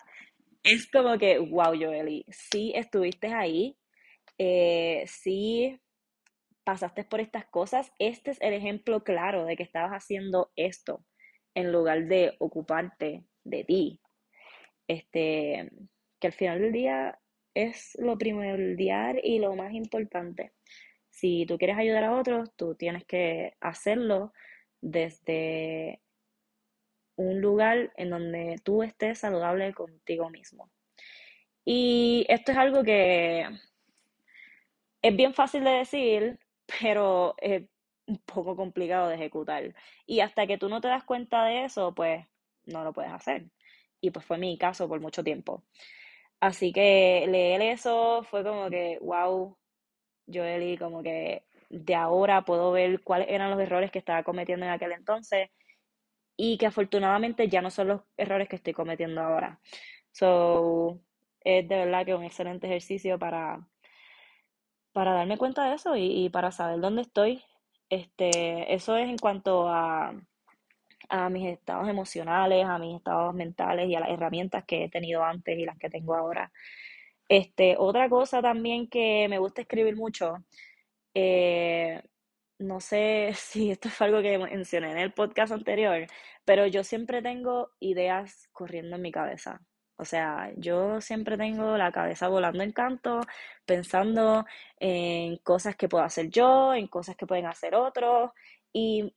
es 0.65 0.91
como 0.91 1.19
que, 1.19 1.39
wow, 1.39 1.75
Joeli, 1.79 2.25
sí 2.29 2.73
estuviste 2.75 3.29
ahí, 3.29 3.77
eh, 4.39 5.05
sí 5.07 5.79
pasaste 6.65 7.05
por 7.05 7.21
estas 7.21 7.47
cosas. 7.47 7.93
Este 7.99 8.31
es 8.33 8.41
el 8.41 8.55
ejemplo 8.55 9.05
claro 9.05 9.45
de 9.45 9.57
que 9.57 9.63
estabas 9.63 9.93
haciendo 9.93 10.51
esto 10.57 11.05
en 11.55 11.71
lugar 11.71 12.07
de 12.07 12.35
ocuparte 12.39 13.25
de 13.45 13.65
ti. 13.65 14.01
Este, 14.89 15.71
que 16.19 16.27
al 16.27 16.33
final 16.33 16.61
del 16.61 16.73
día 16.73 17.19
es 17.55 17.97
lo 18.01 18.19
primordial 18.19 19.21
y 19.23 19.39
lo 19.39 19.55
más 19.55 19.73
importante. 19.75 20.53
Si 21.11 21.47
tú 21.47 21.59
quieres 21.59 21.77
ayudar 21.79 22.05
a 22.05 22.17
otros, 22.17 22.51
tú 22.57 22.75
tienes 22.75 23.05
que 23.05 23.55
hacerlo 23.61 24.33
desde 24.81 26.01
un 27.17 27.41
lugar 27.41 27.93
en 27.97 28.11
donde 28.11 28.61
tú 28.65 28.83
estés 28.83 29.19
saludable 29.19 29.73
contigo 29.75 30.31
mismo. 30.31 30.71
Y 31.65 32.27
esto 32.29 32.53
es 32.53 32.59
algo 32.59 32.83
que 32.83 33.47
es 35.03 35.17
bien 35.17 35.35
fácil 35.35 35.65
de 35.65 35.71
decir, 35.71 36.39
pero 36.81 37.35
es 37.39 37.63
un 38.07 38.19
poco 38.19 38.57
complicado 38.57 39.09
de 39.09 39.17
ejecutar. 39.17 39.75
Y 40.07 40.21
hasta 40.21 40.47
que 40.47 40.59
tú 40.59 40.69
no 40.69 40.81
te 40.81 40.89
das 40.89 41.05
cuenta 41.05 41.45
de 41.45 41.65
eso, 41.65 41.95
pues 41.95 42.27
no 42.67 42.85
lo 42.85 42.93
puedes 42.93 43.13
hacer. 43.13 43.47
Y 44.01 44.11
pues 44.11 44.25
fue 44.27 44.39
mi 44.39 44.59
caso 44.59 44.89
por 44.89 45.01
mucho 45.01 45.25
tiempo. 45.25 45.63
Así 46.41 46.73
que 46.73 47.27
leer 47.29 47.63
eso 47.63 48.23
fue 48.25 48.43
como 48.45 48.69
que, 48.69 48.99
wow, 49.01 49.57
Joely, 50.27 50.77
como 50.77 51.03
que 51.03 51.45
de 51.71 51.95
ahora 51.95 52.43
puedo 52.45 52.73
ver 52.73 53.03
cuáles 53.03 53.29
eran 53.31 53.51
los 53.51 53.61
errores 53.61 53.91
que 53.91 53.99
estaba 53.99 54.23
cometiendo 54.23 54.67
en 54.67 54.73
aquel 54.73 54.93
entonces 54.93 55.51
y 56.37 56.59
que 56.59 56.67
afortunadamente 56.67 57.49
ya 57.49 57.63
no 57.63 57.71
son 57.71 57.89
los 57.89 58.01
errores 58.17 58.49
que 58.49 58.57
estoy 58.57 58.73
cometiendo 58.73 59.21
ahora. 59.23 59.61
So, 60.13 61.01
es 61.41 61.69
de 61.69 61.77
verdad 61.77 62.05
que 62.05 62.13
es 62.13 62.19
un 62.19 62.25
excelente 62.25 62.67
ejercicio 62.67 63.19
para, 63.19 63.67
para 64.93 65.13
darme 65.13 65.39
cuenta 65.39 65.69
de 65.69 65.75
eso 65.77 65.97
y, 65.97 66.29
para 66.31 66.51
saber 66.53 66.81
dónde 66.81 67.03
estoy. 67.03 67.43
Este, 67.91 68.75
eso 68.75 68.97
es 68.97 69.09
en 69.09 69.19
cuanto 69.19 69.69
a, 69.69 70.15
a 71.09 71.29
mis 71.31 71.47
estados 71.49 71.89
emocionales, 71.89 72.65
a 72.65 72.79
mis 72.79 72.97
estados 72.97 73.35
mentales 73.35 73.89
y 73.89 73.95
a 73.95 74.01
las 74.01 74.11
herramientas 74.11 74.65
que 74.65 74.85
he 74.85 74.89
tenido 74.89 75.25
antes 75.25 75.59
y 75.59 75.65
las 75.65 75.79
que 75.79 75.91
tengo 75.91 76.15
ahora. 76.15 76.51
Este, 77.29 77.77
otra 77.79 78.09
cosa 78.09 78.43
también 78.43 78.89
que 78.89 79.27
me 79.29 79.39
gusta 79.39 79.63
escribir 79.63 79.97
mucho, 79.97 80.45
eh, 81.15 82.03
no 82.59 82.81
sé 82.81 83.33
si 83.37 83.71
esto 83.71 83.89
fue 83.91 84.07
algo 84.09 84.23
que 84.23 84.39
mencioné 84.39 84.93
en 84.93 84.99
el 84.99 85.13
podcast 85.13 85.53
anterior, 85.53 86.07
pero 86.45 86.67
yo 86.67 86.85
siempre 86.85 87.23
tengo 87.23 87.71
ideas 87.81 88.49
corriendo 88.53 88.97
en 88.97 89.03
mi 89.03 89.13
cabeza. 89.13 89.61
O 89.97 90.05
sea, 90.05 90.53
yo 90.57 91.01
siempre 91.01 91.37
tengo 91.37 91.77
la 91.77 91.93
cabeza 91.93 92.29
volando 92.29 92.63
en 92.65 92.73
canto, 92.73 93.21
pensando 93.65 94.45
en 94.81 95.37
cosas 95.39 95.77
que 95.77 95.89
puedo 95.89 96.03
hacer 96.05 96.31
yo, 96.31 96.75
en 96.75 96.89
cosas 96.89 97.17
que 97.17 97.27
pueden 97.27 97.47
hacer 97.47 97.75
otros. 97.77 98.33
Y 98.73 99.15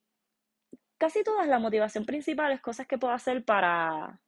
casi 1.00 1.24
todas 1.24 1.48
la 1.48 1.60
motivación 1.60 2.06
principal 2.06 2.52
es 2.52 2.62
cosas 2.62 2.88
que 2.88 2.98
puedo 3.00 3.14
hacer 3.14 3.44
para, 3.44 4.22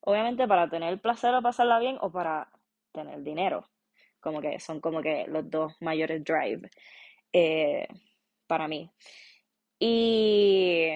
obviamente 0.00 0.46
para 0.46 0.70
tener 0.70 1.00
placer 1.00 1.34
o 1.34 1.42
pasarla 1.42 1.80
bien 1.80 1.98
o 2.00 2.10
para 2.12 2.48
tener 2.92 3.22
dinero. 3.22 3.68
Como 4.20 4.40
que 4.40 4.60
son 4.60 4.80
como 4.80 5.02
que 5.02 5.26
los 5.28 5.50
dos 5.50 5.74
mayores 5.80 6.22
drive 6.24 6.70
eh, 7.32 7.86
para 8.50 8.66
mí. 8.66 8.90
Y, 9.78 10.88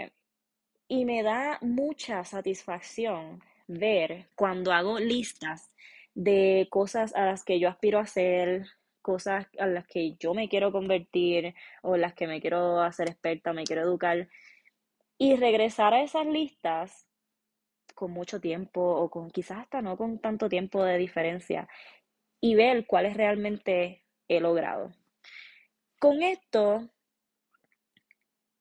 y 0.88 1.04
me 1.04 1.23
da 1.23 1.58
mucha 1.62 2.25
satisfacción 2.25 3.40
ver 3.68 4.26
cuando 4.34 4.73
hago 4.73 4.99
listas 4.99 5.70
de 6.14 6.66
cosas 6.68 7.14
a 7.14 7.26
las 7.26 7.44
que 7.44 7.61
yo 7.61 7.68
aspiro 7.68 7.99
a 8.00 8.02
hacer, 8.02 8.66
cosas 9.02 9.46
a 9.61 9.66
las 9.66 9.87
que 9.87 10.16
yo 10.16 10.34
me 10.34 10.49
quiero 10.49 10.73
convertir 10.73 11.54
o 11.82 11.96
las 11.96 12.14
que 12.14 12.26
me 12.26 12.40
quiero 12.40 12.80
hacer 12.80 13.08
experta, 13.08 13.52
me 13.52 13.62
quiero 13.62 13.82
educar 13.82 14.28
y 15.16 15.37
regresar 15.37 15.94
a 15.94 16.02
esas 16.02 16.26
listas 16.26 17.06
con 17.94 18.11
mucho 18.11 18.40
tiempo 18.40 18.80
o 18.80 19.08
con 19.11 19.30
quizás 19.30 19.58
hasta 19.58 19.80
no 19.80 19.96
con 19.96 20.18
tanto 20.18 20.49
tiempo 20.49 20.82
de 20.82 20.99
diferencia 20.99 21.68
y 22.40 22.56
ver 22.56 22.84
cuáles 22.84 23.16
realmente 23.16 24.02
he 24.26 24.40
logrado. 24.40 24.90
Con 26.00 26.23
esto 26.25 26.90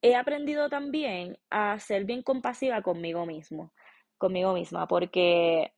he 0.03 0.15
aprendido 0.15 0.69
también 0.69 1.39
a 1.49 1.79
ser 1.79 2.05
bien 2.05 2.21
compasiva 2.23 2.81
conmigo 2.81 3.25
mismo, 3.25 3.73
conmigo 4.17 4.53
misma, 4.53 4.87
porque, 4.87 5.73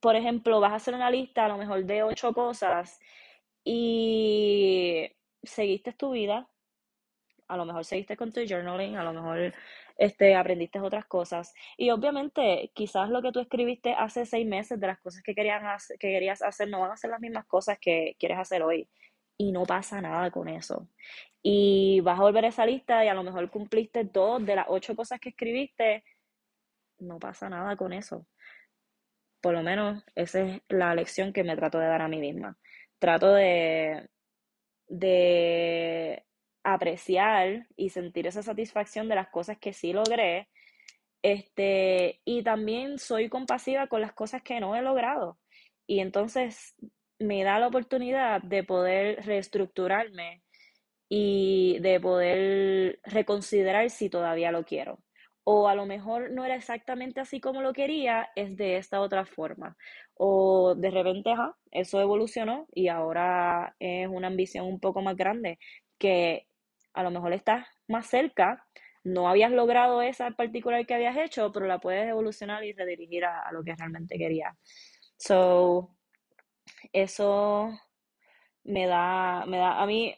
por 0.00 0.16
ejemplo, 0.16 0.58
vas 0.58 0.72
a 0.72 0.76
hacer 0.76 0.94
una 0.94 1.10
lista 1.10 1.44
a 1.44 1.48
lo 1.48 1.58
mejor 1.58 1.84
de 1.84 2.02
ocho 2.02 2.32
cosas 2.32 2.98
y 3.62 5.12
seguiste 5.42 5.92
tu 5.92 6.12
vida, 6.12 6.48
a 7.46 7.56
lo 7.58 7.66
mejor 7.66 7.84
seguiste 7.84 8.16
con 8.16 8.32
tu 8.32 8.40
journaling, 8.48 8.96
a 8.96 9.04
lo 9.04 9.12
mejor 9.12 9.54
este, 9.98 10.34
aprendiste 10.34 10.80
otras 10.80 11.04
cosas. 11.04 11.52
Y 11.76 11.90
obviamente, 11.90 12.70
quizás 12.74 13.10
lo 13.10 13.20
que 13.20 13.32
tú 13.32 13.40
escribiste 13.40 13.92
hace 13.92 14.24
seis 14.24 14.46
meses 14.46 14.80
de 14.80 14.86
las 14.86 14.98
cosas 15.00 15.22
que, 15.22 15.34
querían 15.34 15.62
que 16.00 16.08
querías 16.08 16.40
hacer 16.40 16.70
no 16.70 16.80
van 16.80 16.92
a 16.92 16.96
ser 16.96 17.10
las 17.10 17.20
mismas 17.20 17.44
cosas 17.44 17.78
que 17.78 18.16
quieres 18.18 18.38
hacer 18.38 18.62
hoy. 18.62 18.88
Y 19.42 19.50
no 19.50 19.64
pasa 19.64 20.00
nada 20.00 20.30
con 20.30 20.48
eso. 20.48 20.88
Y 21.42 22.00
vas 22.02 22.16
a 22.16 22.22
volver 22.22 22.44
a 22.44 22.48
esa 22.48 22.64
lista 22.64 23.04
y 23.04 23.08
a 23.08 23.14
lo 23.14 23.24
mejor 23.24 23.50
cumpliste 23.50 24.04
dos 24.04 24.46
de 24.46 24.54
las 24.54 24.66
ocho 24.68 24.94
cosas 24.94 25.18
que 25.18 25.30
escribiste. 25.30 26.04
No 27.00 27.18
pasa 27.18 27.48
nada 27.48 27.74
con 27.76 27.92
eso. 27.92 28.24
Por 29.40 29.54
lo 29.54 29.62
menos 29.64 30.04
esa 30.14 30.42
es 30.42 30.62
la 30.68 30.94
lección 30.94 31.32
que 31.32 31.42
me 31.42 31.56
trato 31.56 31.80
de 31.80 31.88
dar 31.88 32.02
a 32.02 32.08
mí 32.08 32.20
misma. 32.20 32.56
Trato 33.00 33.32
de, 33.32 34.08
de 34.86 36.24
apreciar 36.62 37.66
y 37.74 37.90
sentir 37.90 38.28
esa 38.28 38.44
satisfacción 38.44 39.08
de 39.08 39.16
las 39.16 39.28
cosas 39.30 39.58
que 39.58 39.72
sí 39.72 39.92
logré. 39.92 40.50
Este, 41.20 42.20
y 42.24 42.44
también 42.44 43.00
soy 43.00 43.28
compasiva 43.28 43.88
con 43.88 44.02
las 44.02 44.12
cosas 44.12 44.42
que 44.42 44.60
no 44.60 44.76
he 44.76 44.82
logrado. 44.82 45.40
Y 45.88 45.98
entonces 45.98 46.76
me 47.22 47.44
da 47.44 47.58
la 47.58 47.68
oportunidad 47.68 48.42
de 48.42 48.64
poder 48.64 49.24
reestructurarme 49.24 50.42
y 51.08 51.78
de 51.80 52.00
poder 52.00 53.00
reconsiderar 53.04 53.90
si 53.90 54.08
todavía 54.08 54.52
lo 54.52 54.64
quiero. 54.64 55.02
O 55.44 55.68
a 55.68 55.74
lo 55.74 55.86
mejor 55.86 56.30
no 56.30 56.44
era 56.44 56.54
exactamente 56.54 57.20
así 57.20 57.40
como 57.40 57.62
lo 57.62 57.72
quería, 57.72 58.30
es 58.36 58.56
de 58.56 58.76
esta 58.76 59.00
otra 59.00 59.26
forma. 59.26 59.76
O 60.14 60.74
de 60.76 60.90
repente, 60.90 61.32
eso 61.70 62.00
evolucionó 62.00 62.66
y 62.72 62.88
ahora 62.88 63.74
es 63.80 64.08
una 64.08 64.28
ambición 64.28 64.66
un 64.66 64.80
poco 64.80 65.02
más 65.02 65.16
grande 65.16 65.58
que 65.98 66.46
a 66.94 67.02
lo 67.02 67.10
mejor 67.10 67.32
estás 67.32 67.66
más 67.88 68.06
cerca, 68.06 68.64
no 69.04 69.28
habías 69.28 69.50
logrado 69.50 70.02
esa 70.02 70.30
particular 70.32 70.86
que 70.86 70.94
habías 70.94 71.16
hecho, 71.16 71.50
pero 71.52 71.66
la 71.66 71.80
puedes 71.80 72.08
evolucionar 72.08 72.64
y 72.64 72.72
redirigir 72.72 73.24
a, 73.24 73.50
lo 73.52 73.64
que 73.64 73.74
realmente 73.74 74.16
querías. 74.16 74.56
So, 75.16 75.96
eso 76.92 77.70
me 78.64 78.86
da, 78.86 79.44
me 79.46 79.58
da, 79.58 79.80
a 79.82 79.86
mí, 79.86 80.14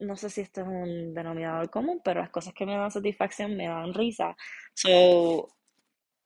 no 0.00 0.16
sé 0.16 0.30
si 0.30 0.40
esto 0.42 0.62
es 0.62 0.68
un 0.68 1.14
denominador 1.14 1.70
común, 1.70 2.00
pero 2.04 2.20
las 2.20 2.30
cosas 2.30 2.54
que 2.54 2.66
me 2.66 2.76
dan 2.76 2.90
satisfacción 2.90 3.56
me 3.56 3.68
dan 3.68 3.94
risa. 3.94 4.36
So, 4.74 5.48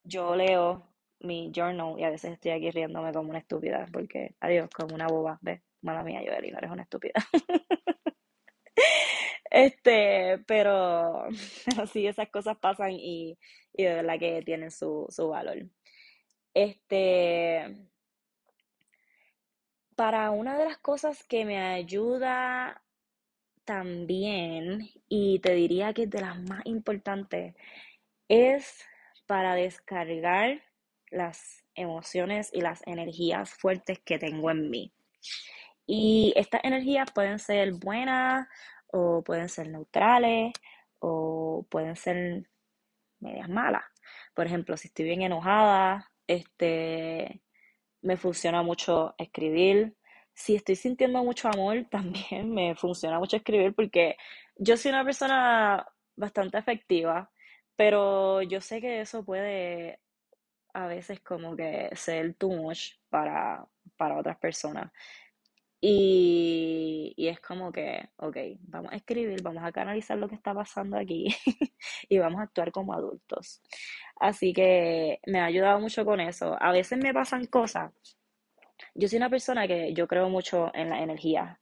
yo 0.05 0.37
leo 0.37 0.89
mi 1.21 1.51
journal 1.55 1.99
y 1.99 2.05
a 2.05 2.11
veces 2.11 2.33
estoy 2.33 2.53
aquí 2.53 2.71
riéndome 2.71 3.13
como 3.13 3.31
una 3.31 3.39
estúpida, 3.39 3.87
porque, 3.93 4.35
adiós, 4.41 4.69
como 4.71 4.95
una 4.95 5.07
boba, 5.07 5.39
¿ves? 5.43 5.63
Mala 5.83 6.03
mía, 6.05 6.23
yo, 6.25 6.33
no 6.33 6.59
eres 6.59 6.71
una 6.71 6.83
estúpida. 6.83 7.15
Este, 9.55 10.39
pero, 10.47 11.27
pero 11.67 11.87
sí, 11.87 12.07
esas 12.07 12.31
cosas 12.31 12.57
pasan 12.59 12.93
y, 12.93 13.39
y 13.75 13.85
de 13.85 13.95
verdad 13.97 14.19
que 14.19 14.43
tienen 14.43 14.71
su, 14.71 15.07
su 15.11 15.29
valor. 15.29 15.59
Este, 16.55 17.92
para 20.03 20.33
una 20.33 20.59
de 20.59 20.65
las 20.65 20.79
cosas 20.79 21.23
que 21.23 21.45
me 21.45 21.61
ayuda 21.61 22.83
también, 23.65 24.91
y 25.09 25.39
te 25.39 25.55
diría 25.55 25.93
que 25.93 26.03
es 26.03 26.11
de 26.11 26.21
las 26.21 26.43
más 26.43 26.63
importantes, 26.65 27.55
es 28.27 28.85
para 29.29 29.55
descargar 29.55 30.61
las 31.13 31.63
emociones 31.77 32.51
y 32.53 32.63
las 32.63 32.85
energías 32.85 33.55
fuertes 33.55 34.01
que 34.01 34.19
tengo 34.19 34.51
en 34.51 34.71
mí. 34.71 34.93
Y 35.87 36.33
estas 36.35 36.65
energías 36.65 37.09
pueden 37.13 37.39
ser 37.39 37.73
buenas 37.75 38.49
o 38.89 39.23
pueden 39.23 39.49
ser 39.49 39.69
neutrales 39.69 40.53
o 40.99 41.65
pueden 41.71 41.95
ser 41.95 42.49
medias 43.21 43.49
malas. 43.49 43.85
Por 44.35 44.47
ejemplo, 44.47 44.77
si 44.77 44.89
estoy 44.89 45.05
bien 45.05 45.23
enojada, 45.23 46.11
este, 46.27 47.41
me 48.03 48.17
funciona 48.17 48.63
mucho 48.63 49.15
escribir. 49.19 49.95
Si 50.35 50.55
estoy 50.55 50.77
sintiendo 50.77 51.23
mucho 51.25 51.49
amor, 51.49 51.87
también 51.91 52.53
me 52.53 52.75
funciona 52.77 53.19
mucho 53.19 53.37
escribir 53.37 53.75
porque 53.75 54.17
yo 54.57 54.77
soy 54.77 54.91
una 54.93 55.05
persona 55.05 55.87
bastante 56.17 56.59
afectiva, 56.59 57.31
pero 57.77 58.43
yo 58.43 58.61
sé 58.61 58.81
que 58.81 59.01
eso 59.01 59.25
puede 59.25 60.01
a 60.75 60.87
veces 60.87 61.21
como 61.21 61.57
que 61.57 61.91
ser 61.95 62.35
too 62.35 62.51
much 62.51 62.93
para, 63.09 63.67
para 63.97 64.19
otras 64.19 64.39
personas. 64.39 64.91
Y, 65.85 67.13
y 67.17 67.27
es 67.27 67.41
como 67.41 67.73
que, 67.73 68.09
ok, 68.19 68.37
vamos 68.61 68.93
a 68.93 68.97
escribir, 68.97 69.43
vamos 69.43 69.65
a 69.65 69.73
canalizar 69.73 70.17
lo 70.17 70.29
que 70.29 70.37
está 70.37 70.55
pasando 70.55 70.97
aquí 70.97 71.27
y 72.09 72.19
vamos 72.19 72.39
a 72.41 72.45
actuar 72.45 72.71
como 72.71 72.95
adultos. 72.95 73.61
Así 74.17 74.53
que 74.53 75.19
me 75.27 75.41
ha 75.41 75.47
ayudado 75.47 75.81
mucho 75.81 76.05
con 76.05 76.21
eso. 76.21 76.57
A 76.61 76.71
veces 76.71 76.99
me 76.99 77.13
pasan 77.13 77.47
cosas. 77.47 77.93
Yo 78.95 79.09
soy 79.09 79.19
una 79.19 79.31
persona 79.31 79.67
que 79.67 79.93
yo 79.95 80.07
creo 80.07 80.29
mucho 80.29 80.71
en 80.75 80.91
la 80.91 81.03
energía. 81.03 81.61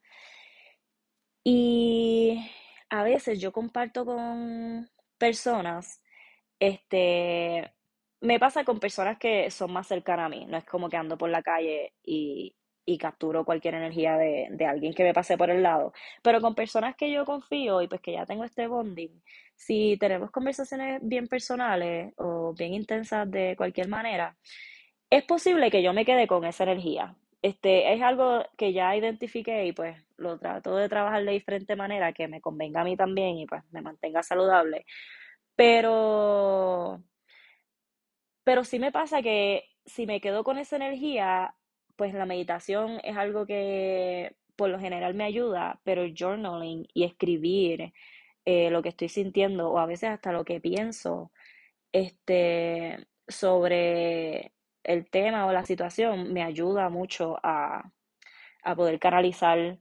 Y 1.43 2.51
a 2.91 3.03
veces 3.03 3.41
yo 3.41 3.53
comparto 3.53 4.05
con 4.05 4.91
personas, 5.19 6.03
este, 6.59 7.73
me 8.21 8.39
pasa 8.39 8.65
con 8.65 8.81
personas 8.81 9.19
que 9.19 9.51
son 9.51 9.73
más 9.73 9.87
cercanas 9.89 10.27
a 10.27 10.29
mí. 10.29 10.47
No 10.47 10.59
es 10.59 10.65
como 10.67 10.89
que 10.91 10.97
ando 10.99 11.17
por 11.19 11.31
la 11.31 11.43
calle 11.43 11.95
y, 12.05 12.55
y 12.91 12.99
capturo 12.99 13.45
cualquier 13.45 13.75
energía 13.75 14.17
de, 14.17 14.49
de, 14.51 14.67
alguien 14.67 14.93
que 14.93 15.05
me 15.05 15.15
pase 15.15 15.39
por 15.39 15.49
el 15.51 15.63
lado. 15.63 15.93
Pero 16.23 16.41
con 16.41 16.55
personas 16.57 16.97
que 16.97 17.11
yo 17.11 17.25
confío 17.25 17.81
y 17.83 17.89
pues 17.89 18.01
que 18.01 18.13
ya 18.13 18.27
tengo 18.27 18.45
este 18.45 18.67
bonding, 18.67 19.23
si 19.55 19.97
tenemos 19.99 20.31
conversaciones 20.33 21.01
bien 21.03 21.29
personales 21.29 22.13
o 22.17 22.53
bien 22.55 22.75
intensas 22.75 23.31
de 23.31 23.55
cualquier 23.57 23.89
manera, 23.89 24.37
es 25.09 25.25
posible 25.25 25.71
que 25.71 25.83
yo 25.83 25.93
me 25.93 26.05
quede 26.05 26.27
con 26.27 26.45
esa 26.45 26.65
energía. 26.65 27.15
Este, 27.43 27.93
es 27.95 28.03
algo 28.03 28.45
que 28.59 28.73
ya 28.73 28.97
identifiqué 28.97 29.67
y 29.67 29.73
pues 29.73 29.97
lo 30.17 30.39
trato 30.39 30.77
de 30.77 30.89
trabajar 30.89 31.25
de 31.25 31.33
diferente 31.33 31.77
manera 31.77 32.13
que 32.13 32.29
me 32.29 32.41
convenga 32.41 32.83
a 32.83 32.85
mí 32.85 32.97
también 32.97 33.39
y 33.39 33.47
pues 33.47 33.63
me 33.71 33.83
mantenga 33.83 34.23
saludable. 34.23 34.85
Pero, 35.55 37.03
pero 38.45 38.65
sí 38.65 38.79
me 38.79 38.93
pasa 38.93 39.23
que 39.23 39.65
si 39.87 40.07
me 40.07 40.21
quedo 40.21 40.45
con 40.45 40.59
esa 40.59 40.77
energía, 40.77 41.55
pues 42.01 42.15
la 42.15 42.25
meditación 42.25 42.99
es 43.05 43.15
algo 43.19 43.45
que 43.45 44.35
por 44.57 44.71
lo 44.71 44.81
general 44.81 45.13
me 45.13 45.25
ayuda, 45.25 45.83
pero 45.85 46.01
el 46.01 46.15
journaling 46.19 46.89
y 46.95 47.05
escribir 47.05 47.93
eh, 48.47 48.71
lo 48.71 48.81
que 48.81 48.89
estoy 48.89 49.11
sintiendo 49.11 49.71
o 49.71 49.79
a 49.79 49.85
veces 49.85 50.09
hasta 50.09 50.33
lo 50.33 50.47
que 50.47 50.63
pienso 50.63 51.31
este, 51.93 53.07
sobre 53.29 54.55
el 54.83 55.11
tema 55.11 55.45
o 55.45 55.53
la 55.53 55.67
situación 55.67 56.33
me 56.33 56.43
ayuda 56.43 56.89
mucho 56.89 57.39
a, 57.43 57.93
a 58.63 58.75
poder 58.75 58.99
canalizar 58.99 59.77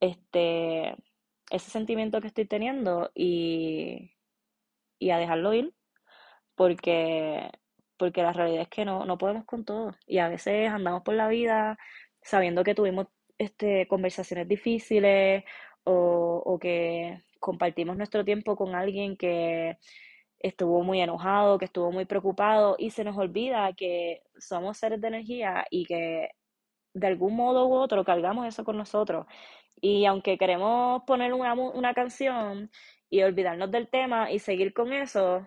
este, 0.00 0.96
ese 1.50 1.70
sentimiento 1.70 2.22
que 2.22 2.28
estoy 2.28 2.46
teniendo 2.46 3.10
y, 3.14 4.12
y 4.98 5.10
a 5.10 5.18
dejarlo 5.18 5.52
ir 5.52 5.74
porque 6.54 7.50
porque 7.98 8.22
la 8.22 8.32
realidad 8.32 8.62
es 8.62 8.68
que 8.68 8.84
no, 8.84 9.04
no 9.04 9.18
podemos 9.18 9.44
con 9.44 9.64
todo 9.64 9.92
y 10.06 10.18
a 10.18 10.28
veces 10.28 10.70
andamos 10.70 11.02
por 11.02 11.14
la 11.14 11.28
vida 11.28 11.78
sabiendo 12.22 12.64
que 12.64 12.74
tuvimos 12.74 13.08
este, 13.38 13.86
conversaciones 13.88 14.48
difíciles 14.48 15.44
o, 15.84 16.42
o 16.44 16.58
que 16.58 17.22
compartimos 17.40 17.96
nuestro 17.96 18.24
tiempo 18.24 18.56
con 18.56 18.74
alguien 18.74 19.16
que 19.16 19.78
estuvo 20.40 20.82
muy 20.82 21.00
enojado, 21.00 21.58
que 21.58 21.64
estuvo 21.66 21.90
muy 21.92 22.04
preocupado 22.04 22.76
y 22.78 22.90
se 22.90 23.04
nos 23.04 23.16
olvida 23.16 23.72
que 23.74 24.22
somos 24.38 24.78
seres 24.78 25.00
de 25.00 25.08
energía 25.08 25.66
y 25.70 25.84
que 25.86 26.30
de 26.94 27.06
algún 27.06 27.36
modo 27.36 27.66
u 27.68 27.74
otro 27.74 28.04
cargamos 28.04 28.46
eso 28.46 28.64
con 28.64 28.76
nosotros. 28.76 29.26
Y 29.80 30.06
aunque 30.06 30.38
queremos 30.38 31.02
poner 31.06 31.32
una, 31.34 31.54
una 31.54 31.94
canción 31.94 32.70
y 33.10 33.22
olvidarnos 33.22 33.70
del 33.70 33.88
tema 33.88 34.30
y 34.30 34.38
seguir 34.38 34.72
con 34.72 34.92
eso, 34.92 35.46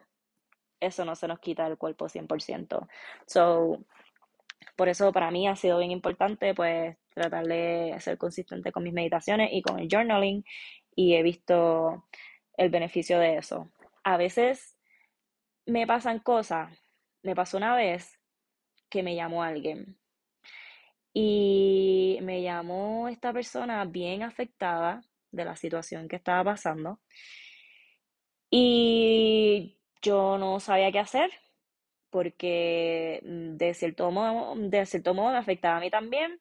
eso 0.81 1.05
no 1.05 1.15
se 1.15 1.27
nos 1.27 1.39
quita 1.39 1.65
del 1.65 1.77
cuerpo 1.77 2.09
100%. 2.09 2.87
So, 3.25 3.85
por 4.75 4.89
eso 4.89 5.11
para 5.13 5.31
mí 5.31 5.47
ha 5.47 5.55
sido 5.55 5.77
bien 5.77 5.91
importante 5.91 6.53
pues 6.53 6.97
tratar 7.13 7.45
de 7.45 7.95
ser 7.99 8.17
consistente 8.17 8.71
con 8.71 8.83
mis 8.83 8.93
meditaciones 8.93 9.49
y 9.53 9.61
con 9.61 9.79
el 9.79 9.87
journaling 9.89 10.43
y 10.95 11.15
he 11.15 11.23
visto 11.23 12.05
el 12.57 12.69
beneficio 12.69 13.19
de 13.19 13.37
eso. 13.37 13.71
A 14.03 14.17
veces 14.17 14.77
me 15.65 15.85
pasan 15.87 16.19
cosas, 16.19 16.77
me 17.23 17.35
pasó 17.35 17.57
una 17.57 17.75
vez 17.75 18.19
que 18.89 19.03
me 19.03 19.15
llamó 19.15 19.43
alguien 19.43 19.97
y 21.13 22.19
me 22.21 22.41
llamó 22.41 23.07
esta 23.07 23.33
persona 23.33 23.85
bien 23.85 24.23
afectada 24.23 25.01
de 25.31 25.45
la 25.45 25.55
situación 25.55 26.07
que 26.07 26.15
estaba 26.17 26.43
pasando 26.43 26.99
y 28.49 29.80
yo 30.01 30.37
no 30.37 30.59
sabía 30.59 30.91
qué 30.91 30.99
hacer 30.99 31.31
porque 32.11 33.21
mm, 33.25 33.57
de 33.57 33.73
cierto 33.73 34.11
modo, 34.11 34.55
de 34.55 34.85
cierto 34.85 35.13
modo 35.15 35.31
me 35.31 35.37
afectaba 35.39 35.77
a 35.77 35.79
mí 35.79 35.89
también. 35.89 36.39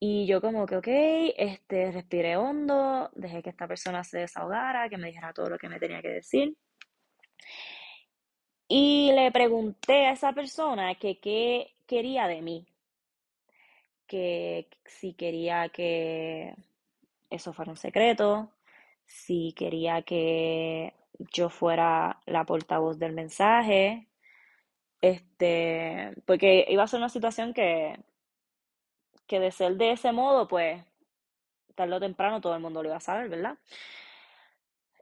Y 0.00 0.26
yo 0.26 0.40
como 0.40 0.66
que, 0.66 0.76
ok, 0.76 0.88
este, 1.36 1.92
respiré 1.92 2.36
hondo, 2.36 3.10
dejé 3.14 3.42
que 3.42 3.50
esta 3.50 3.68
persona 3.68 4.02
se 4.04 4.18
desahogara, 4.20 4.88
que 4.88 4.96
me 4.98 5.08
dijera 5.08 5.32
todo 5.34 5.50
lo 5.50 5.58
que 5.58 5.68
me 5.68 5.78
tenía 5.78 6.02
que 6.02 6.08
decir. 6.08 6.56
Y 8.68 9.12
le 9.12 9.30
pregunté 9.32 10.06
a 10.06 10.12
esa 10.12 10.32
persona 10.32 10.94
que 10.94 11.18
qué 11.20 11.74
quería 11.86 12.28
de 12.28 12.40
mí, 12.40 12.66
que 14.06 14.68
si 14.86 15.14
quería 15.14 15.68
que 15.68 16.54
eso 17.30 17.52
fuera 17.52 17.72
un 17.72 17.76
secreto, 17.76 18.50
si 19.04 19.52
quería 19.54 20.02
que 20.02 20.94
yo 21.32 21.48
fuera 21.50 22.20
la 22.26 22.44
portavoz 22.44 22.98
del 22.98 23.12
mensaje, 23.12 24.08
este, 25.00 26.14
porque 26.26 26.66
iba 26.68 26.82
a 26.84 26.86
ser 26.86 26.98
una 26.98 27.08
situación 27.08 27.54
que, 27.54 27.98
que 29.26 29.40
de 29.40 29.50
ser 29.52 29.76
de 29.76 29.92
ese 29.92 30.12
modo, 30.12 30.48
pues, 30.48 30.82
tarde 31.74 31.94
o 31.94 32.00
temprano 32.00 32.40
todo 32.40 32.54
el 32.54 32.60
mundo 32.62 32.82
lo 32.82 32.88
iba 32.88 32.96
a 32.98 33.00
saber, 33.00 33.28
¿verdad? 33.28 33.58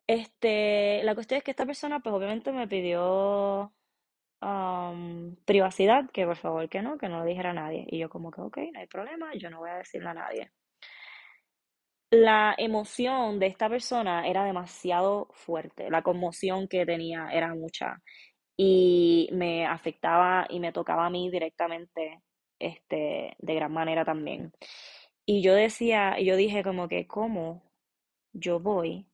Este, 0.06 1.02
la 1.04 1.14
cuestión 1.14 1.38
es 1.38 1.44
que 1.44 1.50
esta 1.50 1.66
persona, 1.66 2.00
pues 2.00 2.14
obviamente 2.14 2.52
me 2.52 2.66
pidió 2.68 3.72
um, 4.40 5.36
privacidad, 5.44 6.10
que 6.10 6.26
por 6.26 6.36
favor 6.36 6.68
que 6.68 6.82
no, 6.82 6.98
que 6.98 7.08
no 7.08 7.18
lo 7.20 7.24
dijera 7.24 7.50
a 7.50 7.54
nadie. 7.54 7.86
Y 7.88 7.98
yo 7.98 8.08
como 8.10 8.30
que, 8.30 8.40
ok, 8.40 8.58
no 8.72 8.80
hay 8.80 8.86
problema, 8.86 9.34
yo 9.34 9.50
no 9.50 9.58
voy 9.60 9.70
a 9.70 9.76
decirle 9.78 10.08
a 10.10 10.14
nadie 10.14 10.52
la 12.10 12.54
emoción 12.56 13.38
de 13.38 13.46
esta 13.46 13.68
persona 13.68 14.26
era 14.26 14.44
demasiado 14.44 15.28
fuerte, 15.32 15.90
la 15.90 16.02
conmoción 16.02 16.68
que 16.68 16.86
tenía 16.86 17.28
era 17.32 17.54
mucha 17.54 18.02
y 18.56 19.28
me 19.32 19.66
afectaba 19.66 20.46
y 20.50 20.60
me 20.60 20.72
tocaba 20.72 21.06
a 21.06 21.10
mí 21.10 21.30
directamente 21.30 22.22
este, 22.58 23.36
de 23.38 23.54
gran 23.54 23.72
manera 23.72 24.04
también. 24.04 24.52
Y 25.26 25.42
yo 25.42 25.54
decía, 25.54 26.18
yo 26.20 26.36
dije 26.36 26.64
como 26.64 26.88
que, 26.88 27.06
¿cómo 27.06 27.62
yo 28.32 28.60
voy 28.60 29.06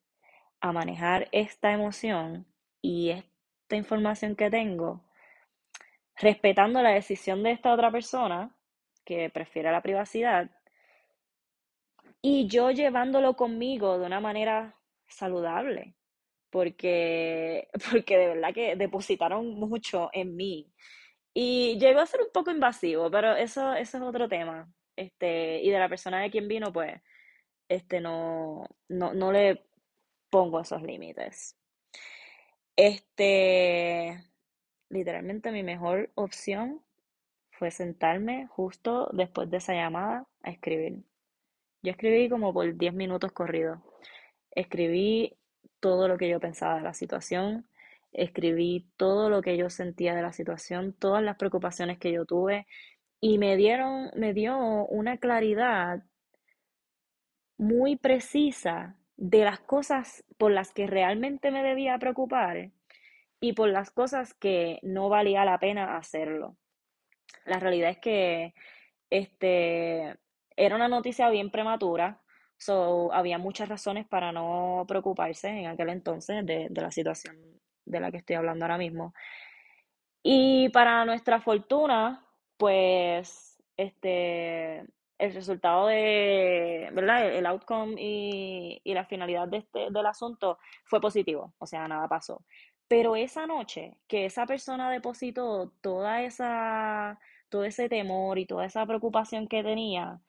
a 0.61 0.71
manejar 0.71 1.27
esta 1.31 1.71
emoción 1.73 2.47
y 2.81 3.11
esta 3.11 3.75
información 3.75 4.35
que 4.35 4.49
tengo, 4.49 5.03
respetando 6.17 6.81
la 6.81 6.91
decisión 6.91 7.43
de 7.43 7.51
esta 7.51 7.73
otra 7.73 7.91
persona 7.91 8.55
que 9.03 9.29
prefiere 9.29 9.71
la 9.71 9.81
privacidad 9.81 10.49
y 12.27 12.47
yo 12.47 12.71
llevándolo 12.71 13.35
conmigo 13.35 13.99
de 13.99 14.07
una 14.07 14.19
manera 14.19 14.75
saludable, 15.07 15.95
porque, 16.49 17.69
porque 17.91 18.17
de 18.17 18.27
verdad 18.29 18.53
que 18.53 18.75
depositaron 18.75 19.59
mucho 19.59 20.09
en 20.11 20.35
mí. 20.35 20.73
Y 21.35 21.77
llegó 21.79 21.99
a 21.99 22.07
ser 22.07 22.21
un 22.21 22.31
poco 22.33 22.49
invasivo, 22.49 23.11
pero 23.11 23.35
eso, 23.35 23.75
eso 23.75 23.97
es 23.97 24.03
otro 24.03 24.27
tema. 24.27 24.67
Este, 24.95 25.61
y 25.61 25.69
de 25.69 25.77
la 25.79 25.89
persona 25.89 26.19
de 26.21 26.31
quien 26.31 26.47
vino, 26.47 26.73
pues, 26.73 26.99
este, 27.69 28.01
no, 28.01 28.65
no, 28.89 29.13
no 29.13 29.31
le, 29.31 29.63
pongo 30.31 30.61
esos 30.61 30.81
límites. 30.81 31.55
Este, 32.75 34.19
literalmente 34.89 35.51
mi 35.51 35.61
mejor 35.61 36.11
opción 36.15 36.81
fue 37.51 37.69
sentarme 37.69 38.47
justo 38.47 39.09
después 39.13 39.49
de 39.51 39.57
esa 39.57 39.73
llamada 39.73 40.27
a 40.41 40.49
escribir. 40.49 41.03
Yo 41.85 41.91
escribí 41.91 42.29
como 42.29 42.51
por 42.51 42.75
10 42.75 42.95
minutos 42.95 43.31
corridos. 43.31 43.77
Escribí 44.49 45.37
todo 45.79 46.07
lo 46.07 46.17
que 46.17 46.27
yo 46.27 46.39
pensaba 46.39 46.77
de 46.77 46.81
la 46.81 46.95
situación, 46.95 47.67
escribí 48.11 48.87
todo 48.97 49.29
lo 49.29 49.43
que 49.43 49.55
yo 49.55 49.69
sentía 49.69 50.15
de 50.15 50.23
la 50.23 50.33
situación, 50.33 50.93
todas 50.93 51.21
las 51.21 51.37
preocupaciones 51.37 51.99
que 51.99 52.11
yo 52.11 52.25
tuve 52.25 52.65
y 53.21 53.37
me 53.37 53.55
dieron, 53.55 54.09
me 54.15 54.33
dio 54.33 54.57
una 54.87 55.17
claridad 55.17 56.03
muy 57.57 57.97
precisa 57.97 58.95
de 59.15 59.43
las 59.43 59.59
cosas 59.59 60.23
por 60.39 60.51
las 60.51 60.71
que 60.73 60.87
realmente 60.87 61.51
me 61.51 61.61
debía 61.61 61.99
preocupar 61.99 62.71
y 63.39 63.53
por 63.53 63.69
las 63.69 63.91
cosas 63.91 64.33
que 64.33 64.79
no 64.81 65.07
valía 65.09 65.45
la 65.45 65.59
pena 65.59 65.97
hacerlo. 65.97 66.57
La 67.45 67.59
realidad 67.59 67.91
es 67.91 67.99
que 67.99 68.55
este 69.11 70.15
era 70.55 70.75
una 70.75 70.87
noticia 70.87 71.29
bien 71.29 71.51
prematura, 71.51 72.21
so 72.57 73.11
había 73.13 73.37
muchas 73.37 73.69
razones 73.69 74.07
para 74.07 74.31
no 74.31 74.85
preocuparse 74.87 75.49
en 75.49 75.67
aquel 75.67 75.89
entonces 75.89 76.45
de, 76.45 76.67
de 76.69 76.81
la 76.81 76.91
situación 76.91 77.35
de 77.85 77.99
la 77.99 78.11
que 78.11 78.17
estoy 78.17 78.35
hablando 78.35 78.65
ahora 78.65 78.77
mismo. 78.77 79.13
Y 80.23 80.69
para 80.69 81.05
nuestra 81.05 81.39
fortuna, 81.41 82.25
pues 82.57 83.61
este 83.77 84.85
el 85.17 85.33
resultado 85.33 85.87
de, 85.87 86.89
¿verdad? 86.93 87.33
El 87.33 87.45
outcome 87.45 87.95
y, 87.97 88.81
y 88.83 88.93
la 88.93 89.05
finalidad 89.05 89.47
de 89.47 89.57
este, 89.57 89.87
del 89.89 90.05
asunto 90.05 90.59
fue 90.85 90.99
positivo, 90.99 91.53
o 91.57 91.65
sea, 91.65 91.87
nada 91.87 92.07
pasó. 92.07 92.43
Pero 92.87 93.15
esa 93.15 93.47
noche 93.47 93.97
que 94.07 94.25
esa 94.25 94.45
persona 94.45 94.91
depositó 94.91 95.71
toda 95.81 96.21
esa, 96.21 97.19
todo 97.49 97.63
ese 97.63 97.89
temor 97.89 98.37
y 98.39 98.45
toda 98.45 98.65
esa 98.65 98.85
preocupación 98.85 99.47
que 99.47 99.63
tenía, 99.63 100.19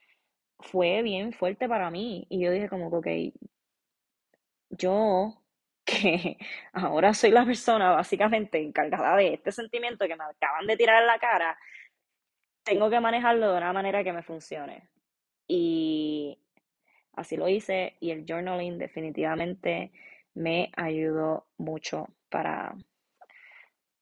fue 0.60 1.02
bien 1.02 1.32
fuerte 1.32 1.68
para 1.68 1.90
mí. 1.90 2.26
Y 2.30 2.40
yo 2.40 2.50
dije 2.50 2.68
como 2.68 3.00
que, 3.00 3.32
yo 4.70 5.42
que 5.84 6.38
ahora 6.72 7.14
soy 7.14 7.30
la 7.30 7.44
persona 7.44 7.92
básicamente 7.92 8.60
encargada 8.60 9.16
de 9.16 9.34
este 9.34 9.52
sentimiento 9.52 10.06
que 10.06 10.16
me 10.16 10.24
acaban 10.24 10.66
de 10.66 10.76
tirar 10.76 11.00
en 11.02 11.06
la 11.06 11.18
cara, 11.18 11.58
tengo 12.64 12.90
que 12.90 13.00
manejarlo 13.00 13.52
de 13.52 13.58
una 13.58 13.72
manera 13.72 14.02
que 14.02 14.12
me 14.12 14.22
funcione. 14.22 14.88
Y 15.48 16.38
así 17.14 17.36
lo 17.36 17.48
hice 17.48 17.96
y 18.00 18.10
el 18.10 18.24
journaling 18.26 18.78
definitivamente 18.78 19.92
me 20.34 20.70
ayudó 20.76 21.46
mucho 21.56 22.08
para, 22.28 22.74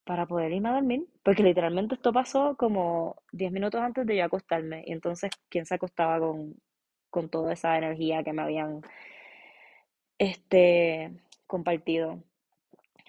para 0.05 0.25
poder 0.27 0.51
irme 0.51 0.69
a 0.69 0.73
dormir, 0.73 1.07
porque 1.23 1.43
literalmente 1.43 1.95
esto 1.95 2.13
pasó 2.13 2.55
como 2.57 3.17
10 3.31 3.51
minutos 3.51 3.81
antes 3.81 4.05
de 4.05 4.17
yo 4.17 4.25
acostarme 4.25 4.83
y 4.85 4.93
entonces, 4.93 5.31
¿quién 5.49 5.65
se 5.65 5.75
acostaba 5.75 6.19
con, 6.19 6.55
con 7.09 7.29
toda 7.29 7.53
esa 7.53 7.77
energía 7.77 8.23
que 8.23 8.33
me 8.33 8.43
habían 8.43 8.81
este, 10.17 11.11
compartido? 11.47 12.23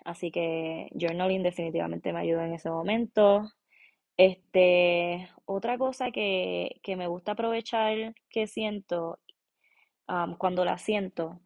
Así 0.04 0.30
que 0.30 0.88
journaling 0.98 1.42
definitivamente 1.42 2.12
me 2.12 2.20
ayudó 2.20 2.42
en 2.42 2.54
ese 2.54 2.70
momento. 2.70 3.50
Este, 4.16 5.28
otra 5.44 5.78
cosa 5.78 6.10
que, 6.10 6.80
que 6.82 6.96
me 6.96 7.08
gusta 7.08 7.32
aprovechar 7.32 8.14
que 8.30 8.46
siento 8.46 9.18
cuando 10.38 10.64
la 10.64 10.78
siento 10.78 11.40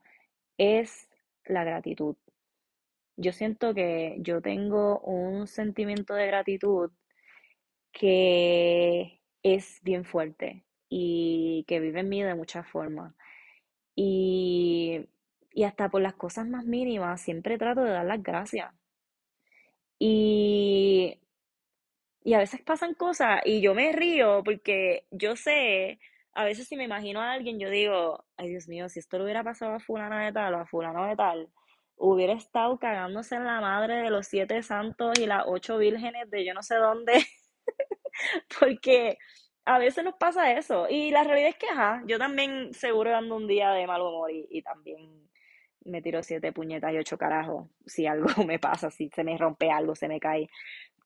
es 0.58 1.08
la 1.44 1.64
gratitud. 1.64 2.16
Yo 3.20 3.32
siento 3.32 3.74
que 3.74 4.16
yo 4.20 4.40
tengo 4.40 4.98
un 5.00 5.46
sentimiento 5.46 6.14
de 6.14 6.26
gratitud 6.26 6.90
que 7.92 9.20
es 9.42 9.80
bien 9.82 10.04
fuerte 10.04 10.64
y 10.88 11.64
que 11.68 11.80
vive 11.80 12.00
en 12.00 12.08
mí 12.08 12.22
de 12.22 12.34
muchas 12.34 12.66
formas. 12.66 13.14
Y, 13.96 15.06
y 15.52 15.64
hasta 15.64 15.90
por 15.90 16.02
las 16.02 16.14
cosas 16.14 16.46
más 16.48 16.64
mínimas 16.66 17.20
siempre 17.22 17.58
trato 17.58 17.82
de 17.82 17.92
dar 17.92 18.06
las 18.06 18.22
gracias. 18.22 18.72
Y, 20.00 21.20
y 22.22 22.34
a 22.34 22.38
veces 22.38 22.60
pasan 22.62 22.94
cosas 22.94 23.40
y 23.44 23.60
yo 23.60 23.74
me 23.74 23.92
río 23.92 24.42
porque 24.44 25.04
yo 25.10 25.36
sé, 25.36 25.98
a 26.32 26.44
veces 26.44 26.68
si 26.68 26.76
me 26.76 26.84
imagino 26.84 27.20
a 27.20 27.32
alguien, 27.32 27.58
yo 27.58 27.70
digo, 27.70 28.24
ay 28.36 28.50
Dios 28.50 28.68
mío, 28.68 28.88
si 28.88 28.98
esto 29.00 29.18
le 29.18 29.24
hubiera 29.24 29.44
pasado 29.44 29.74
a 29.74 29.80
fulana 29.80 30.24
de 30.24 30.32
tal 30.32 30.54
o 30.54 30.58
a 30.58 30.66
fulano 30.66 31.06
de 31.06 31.16
tal, 31.16 31.50
hubiera 32.00 32.32
estado 32.32 32.78
cagándose 32.78 33.36
en 33.36 33.44
la 33.44 33.60
madre 33.60 33.96
de 34.02 34.10
los 34.10 34.26
siete 34.26 34.62
santos 34.62 35.18
y 35.18 35.26
las 35.26 35.44
ocho 35.46 35.76
vírgenes 35.78 36.30
de 36.30 36.44
yo 36.46 36.54
no 36.54 36.62
sé 36.62 36.76
dónde, 36.76 37.12
porque 38.60 39.18
a 39.66 39.78
veces 39.78 40.02
nos 40.02 40.14
pasa 40.14 40.52
eso. 40.52 40.86
Y 40.88 41.10
la 41.10 41.24
realidad 41.24 41.50
es 41.50 41.56
que, 41.56 41.68
ajá, 41.68 42.02
yo 42.06 42.18
también 42.18 42.72
seguro 42.72 43.14
ando 43.14 43.36
un 43.36 43.46
día 43.46 43.70
de 43.72 43.86
mal 43.86 44.00
humor 44.00 44.30
y, 44.32 44.62
también 44.62 45.28
me 45.84 46.02
tiro 46.02 46.22
siete 46.22 46.52
puñetas 46.52 46.92
y 46.92 46.98
ocho 46.98 47.16
carajos 47.18 47.68
si 47.86 48.06
algo 48.06 48.26
me 48.46 48.58
pasa, 48.58 48.90
si 48.90 49.10
se 49.14 49.22
me 49.24 49.36
rompe 49.36 49.70
algo, 49.70 49.94
se 49.94 50.08
me 50.08 50.20
cae. 50.20 50.48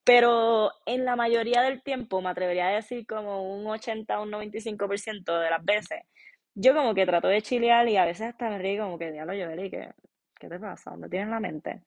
Pero 0.04 0.70
en 0.86 1.04
la 1.04 1.16
mayoría 1.16 1.62
del 1.62 1.82
tiempo, 1.82 2.20
me 2.22 2.30
atrevería 2.30 2.68
a 2.68 2.74
decir 2.74 3.06
como 3.06 3.54
un 3.54 3.66
80 3.66 4.20
o 4.20 4.22
un 4.22 4.30
95% 4.30 5.40
de 5.40 5.50
las 5.50 5.64
veces, 5.64 6.02
yo 6.54 6.74
como 6.74 6.94
que 6.94 7.06
trato 7.06 7.28
de 7.28 7.42
chilear 7.42 7.88
y 7.88 7.96
a 7.96 8.04
veces 8.04 8.28
hasta 8.28 8.48
me 8.48 8.58
río 8.58 8.84
como 8.84 8.98
que, 8.98 9.10
diablo, 9.10 9.34
yo, 9.34 9.48
¿qué, 9.70 9.90
¿qué 10.38 10.48
te 10.48 10.58
pasa? 10.58 10.90
¿Dónde 10.90 11.08
tienes 11.08 11.28
la 11.28 11.40
mente? 11.40 11.82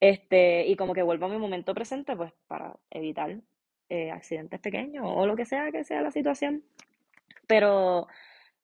Este, 0.00 0.66
y 0.66 0.76
como 0.76 0.94
que 0.94 1.02
vuelvo 1.02 1.26
a 1.26 1.28
mi 1.28 1.38
momento 1.38 1.74
presente, 1.74 2.16
pues 2.16 2.32
para 2.46 2.76
evitar 2.90 3.40
eh, 3.88 4.10
accidentes 4.10 4.60
pequeños 4.60 5.04
o 5.06 5.26
lo 5.26 5.34
que 5.34 5.44
sea 5.44 5.72
que 5.72 5.84
sea 5.84 6.02
la 6.02 6.10
situación. 6.10 6.64
Pero 7.46 8.06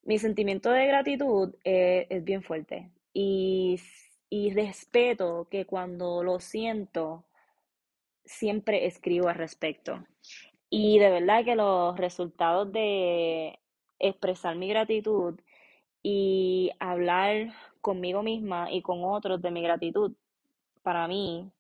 mi 0.02 0.18
sentimiento 0.18 0.70
de 0.70 0.86
gratitud 0.86 1.54
eh, 1.64 2.06
es 2.10 2.22
bien 2.24 2.42
fuerte 2.42 2.90
y, 3.12 3.80
y 4.30 4.52
respeto 4.52 5.48
que 5.50 5.64
cuando 5.66 6.22
lo 6.22 6.40
siento, 6.40 7.24
siempre 8.24 8.86
escribo 8.86 9.28
al 9.28 9.36
respecto. 9.36 10.04
Y 10.70 10.98
de 10.98 11.10
verdad 11.10 11.44
que 11.44 11.56
los 11.56 11.96
resultados 11.96 12.72
de 12.72 13.58
expresar 13.98 14.56
mi 14.56 14.68
gratitud 14.68 15.40
y 16.02 16.70
hablar 16.80 17.54
conmigo 17.84 18.22
misma 18.22 18.72
y 18.72 18.80
con 18.82 19.04
otros 19.04 19.42
de 19.42 19.50
mi 19.50 19.62
gratitud, 19.62 20.14
para 20.82 21.06
mí, 21.06 21.52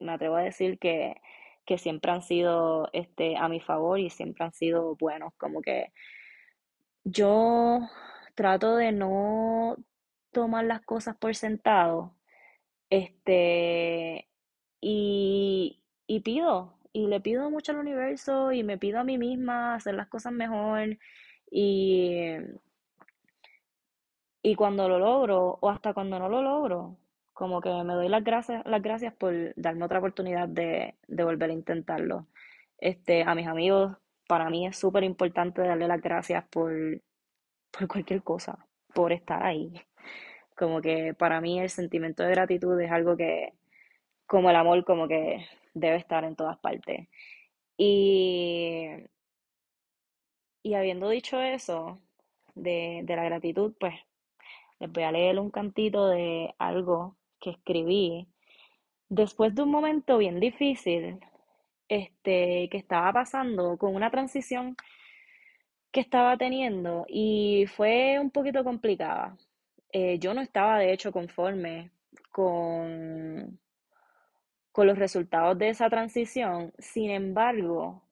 me 0.00 0.12
atrevo 0.12 0.36
a 0.36 0.42
decir 0.42 0.78
que, 0.78 1.20
que 1.66 1.76
siempre 1.78 2.12
han 2.12 2.22
sido 2.22 2.88
este, 2.92 3.36
a 3.36 3.48
mi 3.48 3.60
favor 3.60 3.98
y 3.98 4.08
siempre 4.08 4.44
han 4.44 4.52
sido 4.52 4.94
buenos. 4.96 5.34
Como 5.36 5.60
que 5.60 5.92
yo 7.04 7.80
trato 8.36 8.76
de 8.76 8.92
no 8.92 9.76
tomar 10.32 10.64
las 10.66 10.82
cosas 10.82 11.16
por 11.16 11.34
sentado. 11.34 12.14
Este, 12.90 14.28
y, 14.80 15.82
y 16.06 16.20
pido, 16.20 16.74
y 16.92 17.08
le 17.08 17.20
pido 17.20 17.50
mucho 17.50 17.72
al 17.72 17.78
universo 17.78 18.52
y 18.52 18.62
me 18.62 18.78
pido 18.78 19.00
a 19.00 19.04
mí 19.04 19.18
misma 19.18 19.74
hacer 19.74 19.94
las 19.94 20.08
cosas 20.08 20.32
mejor 20.32 20.98
y, 21.50 22.36
y 24.42 24.54
cuando 24.56 24.88
lo 24.88 24.98
logro 24.98 25.58
o 25.60 25.70
hasta 25.70 25.94
cuando 25.94 26.18
no 26.18 26.28
lo 26.28 26.42
logro, 26.42 26.96
como 27.32 27.60
que 27.60 27.70
me 27.70 27.94
doy 27.94 28.08
las 28.08 28.24
gracias, 28.24 28.64
las 28.66 28.82
gracias 28.82 29.14
por 29.14 29.54
darme 29.56 29.84
otra 29.84 29.98
oportunidad 29.98 30.48
de, 30.48 30.96
de 31.06 31.24
volver 31.24 31.50
a 31.50 31.54
intentarlo. 31.54 32.26
Este, 32.78 33.22
a 33.22 33.34
mis 33.34 33.46
amigos, 33.46 33.96
para 34.26 34.50
mí 34.50 34.66
es 34.66 34.76
súper 34.76 35.04
importante 35.04 35.62
darle 35.62 35.86
las 35.88 36.00
gracias 36.00 36.44
por, 36.48 36.72
por 37.70 37.88
cualquier 37.88 38.22
cosa, 38.22 38.66
por 38.94 39.12
estar 39.12 39.42
ahí. 39.44 39.72
Como 40.56 40.80
que 40.80 41.14
para 41.14 41.40
mí 41.40 41.60
el 41.60 41.70
sentimiento 41.70 42.22
de 42.22 42.30
gratitud 42.30 42.80
es 42.80 42.90
algo 42.90 43.16
que, 43.16 43.54
como 44.26 44.50
el 44.50 44.56
amor, 44.56 44.84
como 44.84 45.08
que 45.08 45.46
debe 45.74 45.96
estar 45.96 46.24
en 46.24 46.36
todas 46.36 46.58
partes. 46.58 47.08
Y, 47.76 48.88
y 50.62 50.74
habiendo 50.74 51.08
dicho 51.08 51.40
eso 51.40 52.00
de, 52.54 53.02
de 53.04 53.16
la 53.16 53.24
gratitud, 53.24 53.74
pues 53.78 53.94
les 54.82 54.90
voy 54.92 55.04
a 55.04 55.12
leer 55.12 55.38
un 55.38 55.50
cantito 55.50 56.08
de 56.08 56.54
algo 56.58 57.16
que 57.40 57.50
escribí 57.50 58.26
después 59.08 59.54
de 59.54 59.62
un 59.62 59.70
momento 59.70 60.18
bien 60.18 60.40
difícil 60.40 61.20
este, 61.88 62.68
que 62.68 62.78
estaba 62.78 63.12
pasando 63.12 63.78
con 63.78 63.94
una 63.94 64.10
transición 64.10 64.76
que 65.92 66.00
estaba 66.00 66.36
teniendo 66.36 67.04
y 67.08 67.66
fue 67.76 68.18
un 68.18 68.30
poquito 68.32 68.64
complicada. 68.64 69.36
Eh, 69.92 70.18
yo 70.18 70.34
no 70.34 70.40
estaba 70.40 70.78
de 70.78 70.92
hecho 70.92 71.12
conforme 71.12 71.92
con, 72.32 73.60
con 74.72 74.86
los 74.88 74.98
resultados 74.98 75.56
de 75.58 75.68
esa 75.68 75.88
transición, 75.90 76.72
sin 76.78 77.10
embargo, 77.12 78.02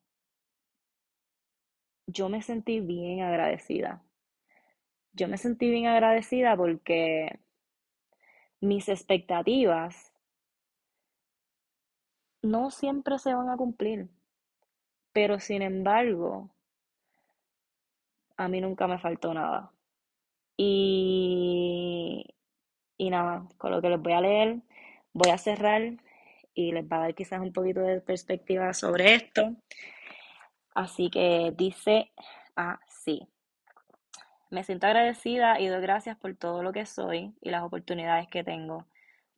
yo 2.07 2.29
me 2.29 2.43
sentí 2.43 2.79
bien 2.81 3.23
agradecida. 3.23 4.05
Yo 5.13 5.29
me 5.29 5.39
sentí 5.39 5.71
bien 5.71 5.87
agradecida 5.87 6.57
porque 6.57 7.39
mis 8.61 8.89
expectativas 8.89 10.13
no 12.43 12.71
siempre 12.71 13.19
se 13.19 13.35
van 13.35 13.49
a 13.49 13.57
cumplir, 13.57 14.09
pero 15.13 15.41
sin 15.41 15.63
embargo, 15.63 16.51
a 18.37 18.49
mí 18.49 18.61
nunca 18.61 18.87
me 18.87 18.99
faltó 18.99 19.35
nada. 19.35 19.73
Y, 20.57 22.25
y 22.97 23.11
nada, 23.11 23.47
con 23.59 23.71
lo 23.71 23.83
que 23.83 23.89
les 23.89 24.01
voy 24.01 24.13
a 24.13 24.21
leer, 24.21 24.61
voy 25.13 25.31
a 25.31 25.39
cerrar 25.39 25.83
y 26.55 26.73
les 26.73 26.85
va 26.85 26.97
a 26.97 27.01
dar 27.01 27.15
quizás 27.15 27.41
un 27.41 27.53
poquito 27.53 27.81
de 27.81 28.01
perspectiva 28.01 28.73
sobre 28.75 29.15
esto. 29.15 29.57
Así 30.75 31.11
que 31.11 31.53
dice 31.57 32.11
así. 32.55 33.27
Me 34.51 34.65
siento 34.65 34.89
agradecida 34.89 35.61
y 35.61 35.69
doy 35.69 35.81
gracias 35.81 36.17
por 36.17 36.35
todo 36.35 36.65
lo 36.65 36.73
que 36.73 36.85
soy 36.85 37.33
y 37.41 37.51
las 37.51 37.63
oportunidades 37.63 38.27
que 38.29 38.43
tengo. 38.43 38.85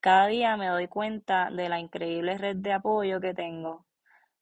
Cada 0.01 0.27
día 0.27 0.57
me 0.57 0.69
doy 0.69 0.89
cuenta 0.89 1.51
de 1.51 1.69
la 1.69 1.79
increíble 1.79 2.39
red 2.39 2.57
de 2.57 2.73
apoyo 2.73 3.21
que 3.21 3.35
tengo. 3.35 3.85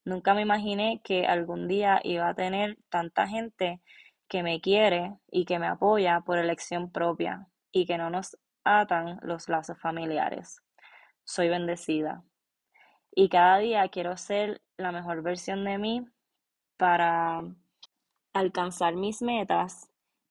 Nunca 0.04 0.32
me 0.32 0.42
imaginé 0.42 1.00
que 1.02 1.26
algún 1.26 1.66
día 1.66 2.00
iba 2.04 2.28
a 2.28 2.34
tener 2.34 2.78
tanta 2.88 3.26
gente 3.26 3.80
que 4.28 4.44
me 4.44 4.60
quiere 4.60 5.18
y 5.28 5.44
que 5.44 5.58
me 5.58 5.66
apoya 5.66 6.20
por 6.20 6.38
elección 6.38 6.92
propia 6.92 7.48
y 7.72 7.84
que 7.84 7.98
no 7.98 8.08
nos 8.08 8.38
atan 8.62 9.18
los 9.22 9.48
lazos 9.48 9.76
familiares. 9.76 10.62
Soy 11.24 11.48
bendecida. 11.48 12.22
Y 13.12 13.28
cada 13.28 13.58
día 13.58 13.88
quiero 13.88 14.16
ser 14.16 14.62
la 14.76 14.92
mejor 14.92 15.22
versión 15.22 15.64
de 15.64 15.78
mí 15.78 16.06
para 16.76 17.42
alcanzar 18.32 18.94
mis 18.94 19.20
metas 19.20 19.89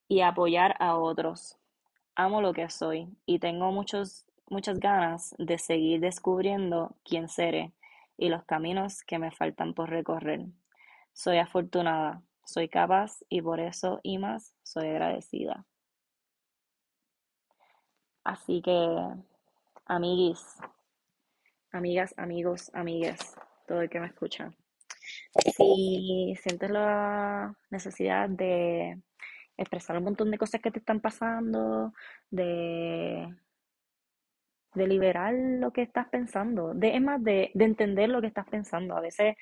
y 0.09 0.21
apoyar 0.21 0.75
a 0.79 0.97
otros. 0.97 1.57
Amo 2.15 2.41
lo 2.41 2.51
que 2.51 2.69
soy 2.69 3.07
y 3.25 3.39
tengo 3.39 3.71
muchos, 3.71 4.25
muchas 4.49 4.79
ganas 4.79 5.33
de 5.37 5.57
seguir 5.57 6.01
descubriendo 6.01 6.97
quién 7.05 7.29
seré 7.29 7.71
y 8.17 8.27
los 8.27 8.43
caminos 8.43 9.03
que 9.03 9.19
me 9.19 9.31
faltan 9.31 9.73
por 9.73 9.89
recorrer. 9.89 10.47
Soy 11.13 11.37
afortunada, 11.37 12.21
soy 12.43 12.67
capaz 12.67 13.19
y 13.29 13.41
por 13.41 13.61
eso 13.61 14.01
y 14.03 14.17
más 14.17 14.53
soy 14.63 14.87
agradecida. 14.89 15.65
Así 18.23 18.61
que, 18.61 18.97
amiguis, 19.85 20.57
amigas, 21.71 22.13
amigos, 22.17 22.71
amigues, 22.73 23.35
todo 23.67 23.81
el 23.81 23.89
que 23.89 23.99
me 23.99 24.07
escucha. 24.07 24.51
Si 25.55 26.35
sientes 26.41 26.69
la 26.71 27.55
necesidad 27.69 28.27
de 28.27 28.99
expresar 29.59 29.97
un 29.97 30.05
montón 30.05 30.31
de 30.31 30.37
cosas 30.37 30.61
que 30.61 30.71
te 30.71 30.79
están 30.79 31.01
pasando, 31.01 31.93
de, 32.29 33.27
de 34.73 34.87
liberar 34.87 35.33
lo 35.33 35.71
que 35.71 35.81
estás 35.81 36.07
pensando, 36.09 36.73
de, 36.73 36.95
es 36.95 37.01
más, 37.01 37.23
de, 37.23 37.51
de 37.53 37.65
entender 37.65 38.09
lo 38.09 38.21
que 38.21 38.27
estás 38.27 38.47
pensando. 38.49 38.95
A 38.95 39.01
veces 39.01 39.35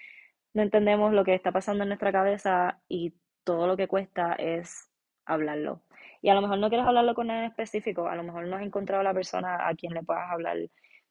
no 0.53 0.63
entendemos 0.63 1.13
lo 1.13 1.23
que 1.23 1.35
está 1.35 1.51
pasando 1.51 1.83
en 1.83 1.89
nuestra 1.89 2.11
cabeza 2.11 2.81
y 2.87 3.13
todo 3.43 3.67
lo 3.67 3.77
que 3.77 3.87
cuesta 3.87 4.33
es 4.33 4.89
hablarlo. 5.25 5.83
Y 6.21 6.29
a 6.29 6.33
lo 6.33 6.41
mejor 6.41 6.57
no 6.59 6.69
quieres 6.69 6.87
hablarlo 6.87 7.13
con 7.13 7.27
nadie 7.27 7.47
específico, 7.47 8.07
a 8.07 8.15
lo 8.15 8.23
mejor 8.23 8.47
no 8.47 8.55
has 8.55 8.63
encontrado 8.63 9.01
a 9.01 9.03
la 9.03 9.13
persona 9.13 9.67
a 9.67 9.75
quien 9.75 9.93
le 9.93 10.03
puedas 10.03 10.29
hablar 10.31 10.57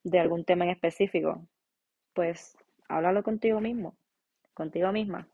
de 0.02 0.18
algún 0.18 0.44
tema 0.44 0.64
en 0.64 0.72
específico. 0.72 1.46
Pues 2.12 2.56
háblalo 2.88 3.22
contigo 3.22 3.60
mismo, 3.60 3.96
contigo 4.54 4.90
misma. 4.92 5.28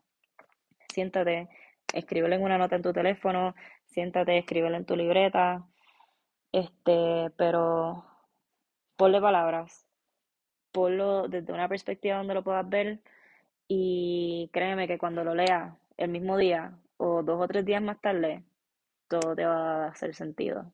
Siéntate, 0.93 1.49
escríbelo 1.93 2.35
en 2.35 2.43
una 2.43 2.57
nota 2.57 2.75
en 2.75 2.81
tu 2.81 2.91
teléfono, 2.91 3.55
siéntate, 3.85 4.37
escríbelo 4.37 4.75
en 4.75 4.85
tu 4.85 4.95
libreta, 4.95 5.65
este, 6.51 7.31
pero 7.37 8.05
ponle 8.97 9.21
palabras, 9.21 9.87
ponlo 10.71 11.27
desde 11.27 11.53
una 11.53 11.69
perspectiva 11.69 12.17
donde 12.17 12.33
lo 12.33 12.43
puedas 12.43 12.67
ver 12.67 12.99
y 13.67 14.49
créeme 14.53 14.87
que 14.87 14.97
cuando 14.97 15.23
lo 15.23 15.35
leas 15.35 15.73
el 15.97 16.09
mismo 16.09 16.37
día 16.37 16.77
o 16.97 17.23
dos 17.23 17.41
o 17.41 17.47
tres 17.47 17.65
días 17.65 17.81
más 17.81 18.01
tarde, 18.01 18.43
todo 19.07 19.35
te 19.35 19.45
va 19.45 19.85
a 19.85 19.87
hacer 19.89 20.15
sentido. 20.15 20.71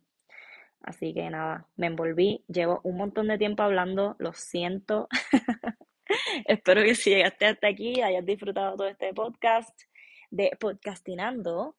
Así 0.82 1.14
que 1.14 1.30
nada, 1.30 1.68
me 1.76 1.88
envolví, 1.88 2.44
llevo 2.48 2.80
un 2.84 2.98
montón 2.98 3.28
de 3.28 3.38
tiempo 3.38 3.64
hablando, 3.64 4.16
lo 4.20 4.34
siento. 4.34 5.08
Espero 6.46 6.82
que 6.84 6.96
si 6.96 7.12
llegaste 7.12 7.46
hasta 7.46 7.68
aquí 7.68 8.02
hayas 8.02 8.26
disfrutado 8.26 8.78
todo 8.78 8.88
este 8.88 9.14
podcast 9.14 9.78
de 10.32 10.58
podcastinando. 10.60 11.76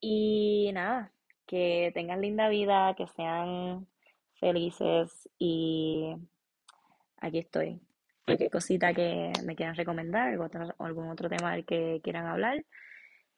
Y 0.00 0.70
nada, 0.74 1.12
que 1.46 1.90
tengan 1.94 2.20
linda 2.20 2.48
vida, 2.48 2.94
que 2.96 3.06
sean 3.08 3.86
felices 4.34 5.28
y 5.38 6.14
aquí 7.18 7.38
estoy. 7.38 7.80
Cualquier 8.26 8.50
cosita 8.50 8.94
que 8.94 9.32
me 9.44 9.54
quieran 9.54 9.74
recomendar 9.74 10.38
o 10.38 10.48
algún 10.84 11.08
otro 11.10 11.28
tema 11.28 11.52
del 11.52 11.66
que 11.66 12.00
quieran 12.02 12.26
hablar, 12.26 12.64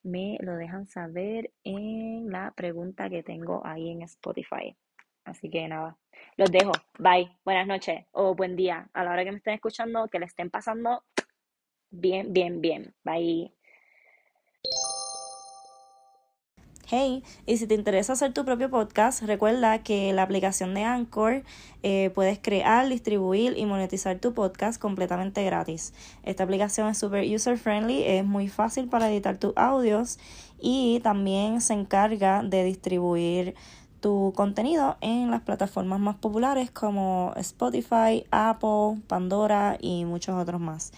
me 0.03 0.39
lo 0.41 0.55
dejan 0.57 0.87
saber 0.87 1.51
en 1.65 2.31
la 2.31 2.53
pregunta 2.53 3.11
que 3.11 3.23
tengo 3.25 3.67
ahí 3.67 3.91
en 3.91 4.03
Spotify. 4.03 4.77
Así 5.25 5.51
que 5.51 5.67
nada, 5.67 5.97
los 6.37 6.51
dejo. 6.53 6.71
Bye. 6.99 7.37
Buenas 7.45 7.67
noches 7.67 8.07
o 8.13 8.37
buen 8.37 8.55
día. 8.55 8.89
A 8.93 9.03
la 9.03 9.11
hora 9.11 9.25
que 9.25 9.33
me 9.33 9.39
estén 9.39 9.55
escuchando, 9.55 10.07
que 10.07 10.21
le 10.21 10.27
estén 10.27 10.51
pasando 10.51 11.03
bien, 11.91 12.33
bien, 12.33 12.61
bien. 12.61 12.95
Bye. 13.03 13.56
Hey, 16.89 17.25
y 17.47 17.57
si 17.57 17.67
te 17.67 17.75
interesa 17.75 18.13
hacer 18.13 18.33
tu 18.33 18.45
propio 18.45 18.71
podcast, 18.71 19.21
recuerda 19.23 19.83
que 19.83 20.13
la 20.13 20.23
aplicación 20.23 20.73
de 20.73 20.85
Anchor 20.85 21.43
eh, 21.83 22.13
puedes 22.15 22.39
crear, 22.39 22.89
distribuir 22.89 23.59
y 23.59 23.67
monetizar 23.67 24.21
tu 24.21 24.35
podcast 24.35 24.81
completamente 24.81 25.43
gratis. 25.43 25.93
Esta 26.23 26.45
aplicación 26.45 26.87
es 26.87 26.97
super 26.97 27.27
user 27.29 27.59
friendly, 27.59 28.05
es 28.05 28.25
muy 28.25 28.47
fácil 28.47 28.87
para 28.87 29.11
editar 29.11 29.37
tus 29.37 29.53
audios 29.57 30.21
y 30.61 31.01
también 31.01 31.61
se 31.61 31.73
encarga 31.73 32.45
de 32.45 32.63
distribuir 32.63 33.57
tu 34.01 34.33
contenido 34.37 34.97
en 35.01 35.33
las 35.33 35.43
plataformas 35.43 35.99
más 35.99 36.15
populares 36.15 36.71
como 36.71 37.33
Spotify, 37.35 38.25
Apple, 38.31 39.03
Pandora 39.09 39.77
y 39.81 40.05
muchos 40.05 40.37
otros 40.41 40.61
más. 40.61 40.93